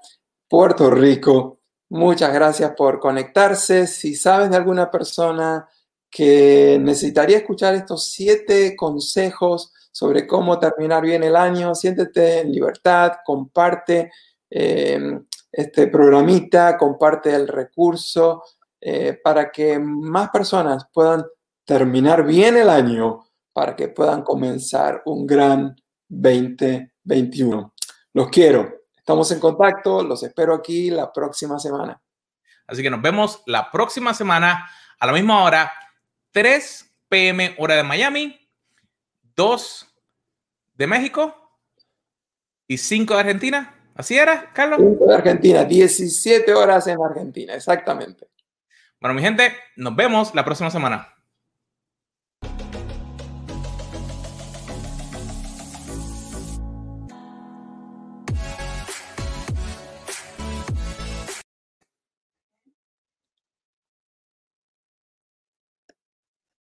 Puerto 0.49 0.89
Rico. 0.89 1.59
Muchas 1.89 2.33
gracias 2.33 2.71
por 2.75 2.99
conectarse. 2.99 3.85
Si 3.85 4.15
sabes 4.15 4.49
de 4.49 4.57
alguna 4.57 4.89
persona 4.89 5.69
que 6.09 6.77
necesitaría 6.81 7.37
escuchar 7.37 7.75
estos 7.75 8.11
siete 8.11 8.75
consejos 8.75 9.73
sobre 9.91 10.27
cómo 10.27 10.59
terminar 10.59 11.03
bien 11.03 11.23
el 11.23 11.35
año, 11.35 11.73
siéntete 11.73 12.41
en 12.41 12.51
libertad, 12.51 13.13
comparte 13.25 14.11
eh, 14.49 15.19
este 15.51 15.87
programita, 15.87 16.77
comparte 16.77 17.33
el 17.33 17.47
recurso 17.47 18.43
eh, 18.79 19.19
para 19.23 19.51
que 19.51 19.79
más 19.79 20.29
personas 20.29 20.85
puedan 20.93 21.25
terminar 21.65 22.25
bien 22.25 22.57
el 22.57 22.69
año, 22.69 23.25
para 23.51 23.75
que 23.75 23.89
puedan 23.89 24.21
comenzar 24.21 25.01
un 25.05 25.25
gran 25.25 25.75
2021. 26.07 27.73
Los 28.13 28.29
quiero. 28.29 28.71
Estamos 28.95 29.31
en 29.31 29.39
contacto. 29.39 30.03
Los 30.03 30.23
espero 30.23 30.53
aquí 30.53 30.89
la 30.89 31.11
próxima 31.11 31.59
semana. 31.59 31.99
Así 32.67 32.83
que 32.83 32.89
nos 32.89 33.01
vemos 33.01 33.41
la 33.45 33.71
próxima 33.71 34.13
semana 34.13 34.69
a 34.99 35.07
la 35.07 35.13
misma 35.13 35.43
hora, 35.43 35.71
3 36.37 36.93
p.m. 37.09 37.55
hora 37.57 37.77
de 37.77 37.81
Miami, 37.81 38.39
2 39.35 39.87
de 40.75 40.85
México 40.85 41.35
y 42.67 42.77
5 42.77 43.11
de 43.15 43.19
Argentina. 43.19 43.91
¿Así 43.95 44.15
era, 44.15 44.53
Carlos? 44.53 44.77
5 44.79 45.07
de 45.07 45.15
Argentina, 45.15 45.63
17 45.63 46.53
horas 46.53 46.85
en 46.85 47.01
Argentina, 47.01 47.55
exactamente. 47.55 48.27
Bueno, 49.01 49.15
mi 49.15 49.23
gente, 49.23 49.51
nos 49.77 49.95
vemos 49.95 50.35
la 50.35 50.45
próxima 50.45 50.69
semana. 50.69 51.11